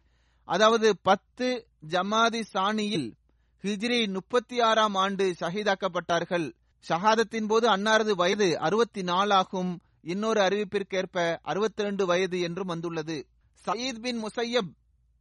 அதாவது 0.48 0.88
பத்து 1.08 1.48
ஜமாதி 1.92 2.42
சாணியில் 2.54 3.10
ஹிஜ்ரி 3.64 4.08
முப்பத்தி 4.08 4.60
ஆறாம் 4.60 4.96
ஆண்டு 4.96 5.36
ஷஹீதாக்கப்பட்டார்கள். 5.40 6.54
ஷஹாதத்தின் 6.90 7.48
போது 7.48 7.70
அன்னாரது 7.70 8.12
வயது 8.12 8.60
அறுபத்தி 8.60 9.02
நாலாகும் 9.02 9.78
இன்னொரு 10.02 10.42
அறிவிப்பிற்கேற்ப 10.42 11.38
அறுபத்தி 11.42 11.84
ரெண்டு 11.84 12.06
வயது 12.06 12.40
என்றும் 12.40 12.68
வந்துள்ளது. 12.68 13.28
சயீத் 13.66 14.00
பின் 14.00 14.24
முசையப் 14.24 14.72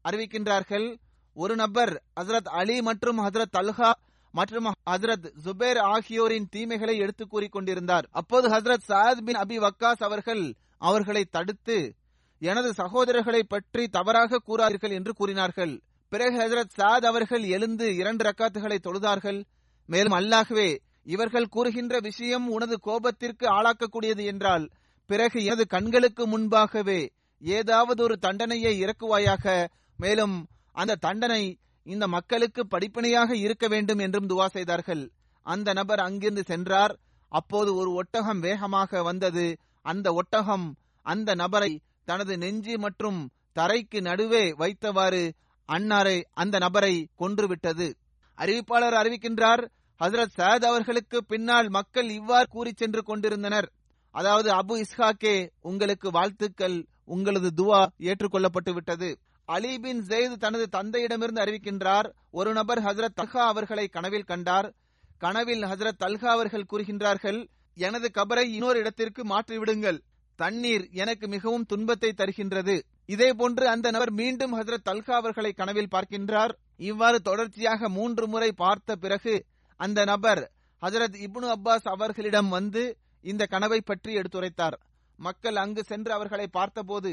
அறிவிக்கின்றார்கள் 0.04 0.98
ஒரு 1.34 1.54
நபர் 1.54 2.02
ஹசரத் 2.20 2.48
அலி 2.48 2.82
மற்றும் 2.82 3.18
ஹசரத் 3.18 3.58
அல்ஹா 3.58 3.92
மற்றும் 4.32 4.72
ஹசரத் 4.90 5.32
ஜுபேர் 5.44 5.78
ஆகியோரின் 5.78 6.48
தீமைகளை 6.48 6.96
எடுத்து 6.96 7.26
கூறிக்கொண்டிருந்தார் 7.26 8.02
அப்போது 8.10 8.48
ஹசரத் 8.48 8.88
சாத் 8.88 9.20
பின் 9.20 9.36
அபி 9.36 9.56
வக்காஸ் 9.58 10.02
அவர்கள் 10.02 10.54
அவர்களை 10.78 11.24
தடுத்து 11.24 11.94
எனது 12.38 12.70
சகோதரர்களை 12.70 13.42
பற்றி 13.48 13.88
தவறாக 13.88 14.42
கூறார்கள் 14.46 14.90
என்று 14.90 15.12
கூறினார்கள். 15.12 15.80
பிறகு 16.10 16.36
ஹசரத் 16.38 16.76
சாத் 16.78 17.06
அவர்கள் 17.10 17.44
எழுந்து 17.56 17.86
இரண்டு 17.94 18.22
ரக்காத்துகளை 18.24 18.78
தொழுதார்கள். 18.86 19.44
மேலும் 19.88 20.12
அல்லாகவே 20.12 20.70
இவர்கள் 21.04 21.52
கூறுகின்ற 21.54 22.00
விஷயம் 22.00 22.46
உனது 22.48 22.76
கோபத்திற்கு 22.86 23.46
ஆளாக்கக்கூடியது 23.56 24.24
என்றால் 24.24 24.64
பிறகு 25.10 25.38
எனது 25.44 25.64
கண்களுக்கு 25.66 26.24
முன்பாகவே 26.26 27.00
ஏதாவது 27.42 28.02
ஒரு 28.02 28.16
தண்டனையை 28.18 28.72
இறக்குவாயாக. 28.84 29.66
மேலும் 29.96 30.36
அந்த 30.72 30.98
தண்டனை 31.06 31.42
இந்த 31.86 32.08
மக்களுக்கு 32.08 32.62
படிப்பினையாக 32.66 33.30
இருக்க 33.36 33.68
வேண்டும் 33.68 33.98
என்றும் 33.98 34.28
துவா 34.28 34.46
செய்தார்கள். 34.46 35.04
அந்த 35.46 35.72
நபர் 35.72 35.98
அங்கிருந்து 35.98 36.44
சென்றார். 36.44 36.94
அப்போது 37.32 37.70
ஒரு 37.74 37.90
ஒட்டகம் 37.92 38.40
வேகமாக 38.40 39.02
வந்தது. 39.02 39.46
அந்த 39.82 40.12
ஒட்டகம் 40.12 40.66
அந்த 41.06 41.34
நபரை 41.34 41.72
தனது 42.04 42.34
நெஞ்சு 42.38 42.78
மற்றும் 42.78 43.20
தரைக்கு 43.58 44.00
நடுவே 44.00 44.44
வைத்தவாறு 44.52 45.22
அன்னாரை 45.70 46.24
அந்த 46.32 46.58
நபரை 46.58 47.08
கொன்றுவிட்டது. 47.18 47.94
அறிவிப்பாளர் 48.38 48.96
அறிவிக்கின்றார் 49.00 49.62
ஹசரத் 50.00 50.38
சயத் 50.38 50.64
அவர்களுக்கு 50.64 51.24
பின்னால் 51.24 51.68
மக்கள் 51.68 52.08
இவ்வாறு 52.10 52.46
கூறி 52.48 52.72
சென்று 52.76 53.02
கொண்டிருந்தனர். 53.02 53.72
அதாவது 54.10 54.50
அபு 54.52 54.82
இஸ்ஹாக்கே 54.82 55.48
உங்களுக்கு 55.60 56.10
வாழ்த்துக்கள் 56.10 56.86
உங்களது 57.04 57.50
துவா 57.56 57.86
ஏற்றுக்கொள்ளப்பட்டு 57.98 58.72
விட்டது 58.72 59.18
அலி 59.44 59.78
பின் 59.78 60.00
ஜெயித் 60.02 60.36
தனது 60.36 60.68
தந்தையிடமிருந்து 60.72 61.40
அறிவிக்கின்றார் 61.40 62.12
ஒரு 62.30 62.52
நபர் 62.52 62.82
ஹசரத் 62.82 63.16
தல்ஹா 63.16 63.42
அவர்களை 63.46 63.88
கனவில் 63.88 64.24
கண்டார். 64.24 64.74
கனவில் 65.18 65.62
ஹசரத் 65.62 66.00
தல்ஹா 66.04 66.26
அவர்கள் 66.26 66.66
கூறுகின்றார்கள் 66.72 67.48
எனது 67.74 68.10
கபரை 68.14 68.46
இன்னொரு 68.48 68.78
இடத்திற்கு 68.78 69.22
மாற்றிவிடுங்கள். 69.24 69.98
தண்ணீர் 70.36 70.88
எனக்கு 70.90 71.28
மிகவும் 71.28 71.64
துன்பத்தை 71.64 72.12
தருகின்றது. 72.16 72.82
இதே 73.12 73.28
போன்று 73.38 73.64
அந்த 73.68 73.86
நபர் 73.94 74.12
மீண்டும் 74.20 74.54
ஹசரத் 74.58 74.86
தல்கா 74.88 75.12
அவர்களை 75.20 75.50
கனவில் 75.52 75.92
பார்க்கின்றார். 75.94 76.52
இவ்வாறு 76.88 77.18
தொடர்ச்சியாக 77.28 77.88
மூன்று 77.88 78.24
முறை 78.32 78.50
பார்த்த 78.62 78.96
பிறகு 78.96 79.34
அந்த 79.80 80.00
நபர் 80.04 80.42
ஹசரத் 80.82 81.16
இப்னு 81.26 81.48
அப்பாஸ் 81.54 81.86
அவர்களிடம் 81.94 82.50
வந்து 82.56 82.82
இந்த 83.24 83.42
கனவை 83.46 83.80
பற்றி 83.80 84.12
எடுத்துரைத்தார். 84.20 84.76
மக்கள் 85.18 85.56
அங்கு 85.56 85.82
சென்று 85.84 86.12
அவர்களை 86.12 86.46
பார்த்தபோது 86.58 87.12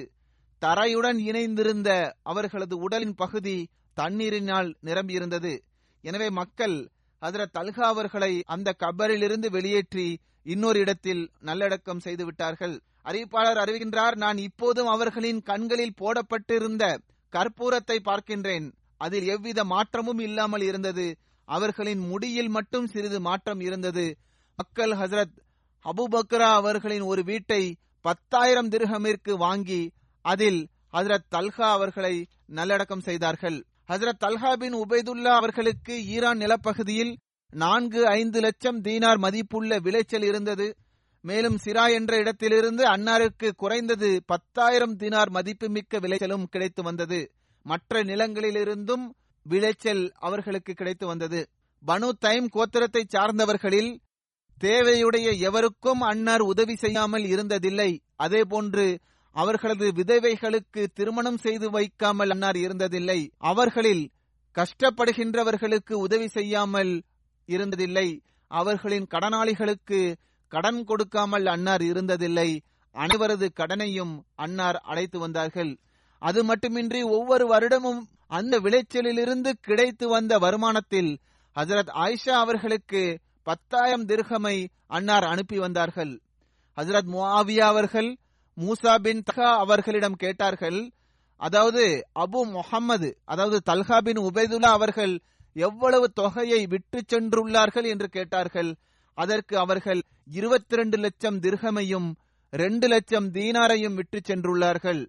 தரையுடன் 0.61 1.19
இணைந்திருந்த 1.29 1.89
அவர்களது 2.23 2.75
உடலின் 2.77 3.15
பகுதி 3.15 3.57
தண்ணீரினால் 3.97 4.69
நிரம்பியிருந்தது. 4.85 5.53
எனவே 6.03 6.29
மக்கள் 6.39 6.77
ஹசரத் 7.21 7.55
தல்கா 7.57 7.85
அவர்களை 7.93 8.31
அந்த 8.45 8.69
கபரிலிருந்து 8.83 9.47
வெளியேற்றி 9.49 10.07
இன்னொரு 10.45 10.79
இடத்தில் 10.79 11.23
நல்லடக்கம் 11.39 11.99
செய்து 11.99 12.23
விட்டார்கள் 12.25 12.75
அறிவிப்பாளர் 13.07 13.59
அறிவிக்கின்றார் 13.63 14.15
நான் 14.15 14.37
இப்போதும் 14.37 14.87
அவர்களின் 14.87 15.41
கண்களில் 15.41 15.93
போடப்பட்டிருந்த 15.95 16.99
கற்பூரத்தை 17.33 17.97
பார்க்கின்றேன். 18.05 18.71
அதில் 18.97 19.27
எவ்வித 19.27 19.63
மாற்றமும் 19.63 20.19
இல்லாமல் 20.19 20.61
இருந்தது. 20.61 21.17
அவர்களின் 21.45 21.99
முடியில் 21.99 22.49
மட்டும் 22.49 22.87
சிறிது 22.87 23.19
மாற்றம் 23.19 23.59
இருந்தது. 23.59 24.17
மக்கள் 24.55 24.91
ஹசரத் 24.91 25.35
அபுபக்ரா 25.85 26.49
அவர்களின் 26.53 27.01
ஒரு 27.01 27.23
வீட்டை 27.23 27.75
பத்தாயிரம் 28.01 28.69
திருகமிற்கு 28.69 29.33
வாங்கி 29.37 29.91
அதில் 30.21 30.67
ஹசரத் 30.93 31.29
தல்ஹா 31.31 31.67
அவர்களை 31.69 32.27
நல்லடக்கம் 32.45 32.99
செய்தார்கள். 32.99 33.65
ஹசரத் 33.87 34.21
தல்ஹா 34.25 34.53
பின் 34.53 34.75
உபைதுல்லா 34.75 35.33
அவர்களுக்கு 35.35 36.05
ஈரான் 36.05 36.37
நிலப்பகுதியில் 36.37 37.17
நான்கு 37.51 38.07
ஐந்து 38.07 38.39
லட்சம் 38.39 38.81
தீனார் 38.81 39.17
மதிப்புள்ள 39.17 39.79
விளைச்சல் 39.79 40.23
இருந்தது. 40.23 40.75
மேலும் 41.27 41.57
சிரா 41.65 41.85
என்ற 41.91 42.13
இடத்திலிருந்து 42.17 42.83
அன்னாருக்கு 42.85 43.47
குறைந்தது 43.55 44.09
பத்தாயிரம் 44.25 44.95
தினார் 44.97 45.29
மதிப்புமிக்க 45.29 45.99
விளைச்சலும் 45.99 46.49
கிடைத்து 46.49 46.81
வந்தது. 46.83 47.19
மற்ற 47.65 48.01
நிலங்களிலிருந்தும் 48.03 49.05
விளைச்சல் 49.45 50.03
அவர்களுக்கு 50.19 50.73
கிடைத்து 50.73 51.05
வந்தது. 51.07 51.41
பனு 51.83 52.09
தைம் 52.19 52.47
கோத்திரத்தை 52.53 53.03
சார்ந்தவர்களில் 53.07 53.91
தேவையுடைய 54.61 55.27
எவருக்கும் 55.39 56.01
அன்னார் 56.01 56.43
உதவி 56.51 56.75
செய்யாமல் 56.75 57.25
இருந்ததில்லை. 57.33 57.89
அதேபோன்று 58.23 58.85
அவர்களது 59.35 59.87
விதவைகளுக்கு 59.91 60.83
திருமணம் 60.93 61.37
செய்து 61.37 61.67
வைக்காமல் 61.69 62.29
அன்னார் 62.29 62.59
இருந்ததில்லை. 62.65 63.19
அவர்களில் 63.51 64.03
கஷ்டப்படுகின்றவர்களுக்கு 64.55 65.95
உதவி 66.05 66.27
செய்யாமல் 66.27 66.93
இருந்ததில்லை. 67.49 68.07
அவர்களின் 68.51 69.07
கடனாளிகளுக்கு 69.13 69.99
கடன் 70.47 70.83
கொடுக்காமல் 70.83 71.45
அன்னார் 71.45 71.81
இருந்ததில்லை. 71.81 72.59
அனைவரது 72.95 73.47
கடனையும் 73.53 74.23
அன்னார் 74.35 74.75
அடைத்து 74.75 75.19
வந்தார்கள். 75.19 75.77
அது 76.19 76.43
மட்டுமின்றி 76.43 77.01
ஒவ்வொரு 77.01 77.45
வருடமும் 77.47 78.01
அந்த 78.27 78.59
விளைச்சலிலிருந்து 78.59 79.51
கிடைத்து 79.61 80.07
வந்த 80.07 80.39
வருமானத்தில் 80.39 81.17
ஹசரத் 81.55 81.91
ஆயிஷா 81.93 82.29
அவர்களுக்கு 82.29 83.19
பத்தாயிரம் 83.43 84.05
திருகமை 84.05 84.67
அன்னார் 84.87 85.23
அனுப்பி 85.23 85.59
வந்தார்கள். 85.59 86.21
ஹசரத் 86.77 87.09
முஆவியா 87.11 87.59
அவர்கள் 87.59 88.17
மூசா 88.57 88.95
பின் 88.97 89.23
தஹா 89.31 89.57
அவர்களிடம் 89.57 90.15
கேட்டார்கள் 90.15 90.91
அதாவது 91.37 92.07
அபு 92.19 92.51
முகம்மது 92.51 93.17
அதாவது 93.25 93.73
தல்ஹா 93.73 93.97
பின் 94.01 94.17
உபைதுல்லா 94.17 94.71
அவர்கள் 94.71 95.21
எவ்வளவு 95.53 96.11
தொகையை 96.11 96.67
விட்டு 96.67 97.03
சென்றுள்ளார்கள்? 97.09 97.87
என்று 97.87 98.07
கேட்டார்கள். 98.09 98.75
அதற்கு 99.17 99.55
அவர்கள் 99.57 100.01
இருபத்தி 100.37 100.75
ரெண்டு 100.79 100.97
லட்சம் 101.03 101.37
திர்கமையும் 101.45 102.07
ரெண்டு 102.53 102.87
லட்சம் 102.87 103.27
தீனாரையும் 103.35 103.97
விட்டு 103.99 104.19
சென்றுள்ளார்கள். 104.27 105.01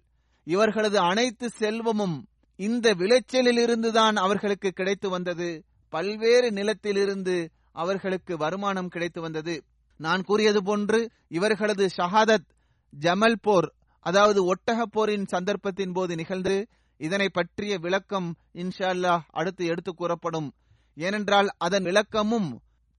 இவர்களது 0.47 0.97
அனைத்து 1.11 1.47
செல்வமும் 1.61 2.17
இந்த 2.59 2.93
விளைச்சலிலிருந்துதான் 3.01 4.15
அவர்களுக்கு 4.25 4.69
கிடைத்து 4.71 5.07
வந்தது. 5.09 5.49
பல்வேறு 5.93 6.47
நிலத்திலிருந்து 6.51 7.35
அவர்களுக்கு 7.81 8.33
வருமானம் 8.37 8.91
கிடைத்து 8.93 9.19
வந்தது. 9.21 9.55
நான் 9.99 10.21
கூறியது 10.21 10.59
போன்று 10.63 10.99
இவர்களது 11.37 11.85
ஷஹாதத் 11.97 12.47
ஜமல் 12.93 13.39
போர் 13.41 13.67
அதாவது 14.05 14.39
ஒட்டக 14.51 14.81
போரின் 14.95 15.25
சந்தர்ப்பத்தின் 15.33 15.93
போது 15.93 16.13
நிகழ்ந்து 16.15 16.55
இதனை 16.99 17.27
பற்றிய 17.29 17.73
விளக்கம் 17.85 18.29
இன்ஷா 18.61 18.87
அல்லாஹ் 18.93 19.23
அடுத்து 19.39 19.63
எடுத்து 19.65 19.91
கூறப்படும். 19.93 20.49
ஏனென்றால் 20.97 21.49
அதன் 21.57 21.85
விளக்கமும் 21.89 22.49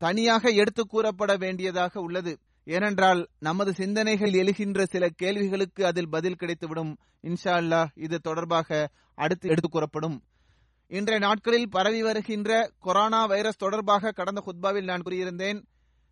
தனியாக 0.00 0.48
எடுத்து 0.48 0.86
கூறப்பட 0.86 1.36
வேண்டியதாக 1.36 2.00
உள்ளது. 2.00 2.38
ஏனென்றால் 2.64 3.28
நமது 3.38 3.74
சிந்தனைகள் 3.74 4.30
எழுகின்ற 4.30 4.82
சில 4.82 5.08
கேள்விகளுக்கு 5.08 5.86
அதில் 5.86 6.08
பதில் 6.08 6.36
கிடைத்துவிடும். 6.40 6.96
இன்ஷா 7.22 7.52
அல்லாஹ் 7.60 7.86
இது 7.94 8.18
தொடர்பாக 8.18 8.90
அடுத்து 9.14 9.48
எடுத்து 9.48 9.68
கூறப்படும். 9.68 10.22
இன்றைய 10.88 11.20
நாட்களில் 11.20 11.68
பரவி 11.70 12.02
வருகின்ற 12.02 12.72
கொரோனா 12.78 13.26
வைரஸ் 13.26 13.56
தொடர்பாக 13.56 14.10
கடந்த 14.10 14.42
குத்பாவில் 14.46 14.84
நான் 14.84 15.02
கூறியிருந்தேன். 15.02 15.64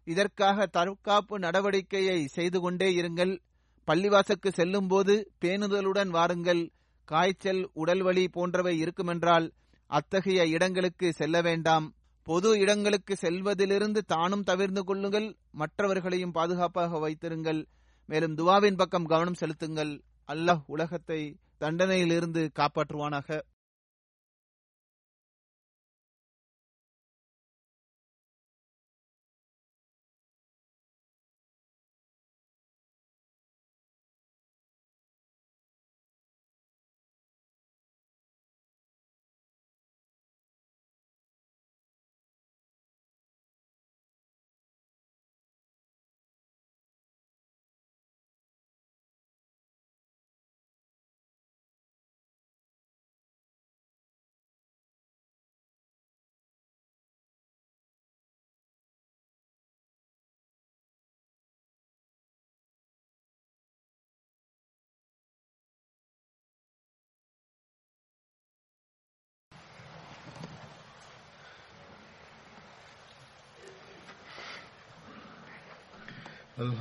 இதற்காக 0.04 0.66
தற்காப்பு 0.66 1.38
நடவடிக்கையை 1.38 2.24
செய்து 2.24 2.60
கொண்டே 2.60 2.88
இருங்கள். 3.00 3.38
பள்ளிவாசலுக்கு 3.86 4.52
செல்லும் 4.52 4.86
போது 4.86 5.32
பேணுதலுடன் 5.40 6.08
வாருங்கள். 6.08 6.70
காய்ச்சல் 7.04 7.70
உடல்வலி 7.76 8.26
போன்றவை 8.32 8.82
இருக்குமென்றால் 8.82 9.50
அத்தகைய 9.86 10.46
இடங்களுக்கு 10.46 11.12
செல்ல 11.12 11.40
வேண்டாம். 11.42 11.94
பொது 12.28 12.48
இடங்களுக்கு 12.58 13.14
செல்வதிலிருந்து 13.20 14.00
தானும் 14.06 14.42
தவிர்ந்து 14.42 14.82
கொள்ளுங்கள். 14.84 15.28
மற்றவர்களையும் 15.50 16.32
பாதுகாப்பாக 16.32 16.98
வைத்திருங்கள். 16.98 17.60
மேலும் 18.06 18.34
துவாவின் 18.34 18.76
பக்கம் 18.76 19.06
கவனம் 19.06 19.38
செலுத்துங்கள். 19.40 19.92
அல்லாஹ் 20.32 20.62
உலகத்தை 20.66 21.20
தண்டனையிலிருந்து 21.60 22.42
காப்பாற்றுவானாக. 22.58 23.40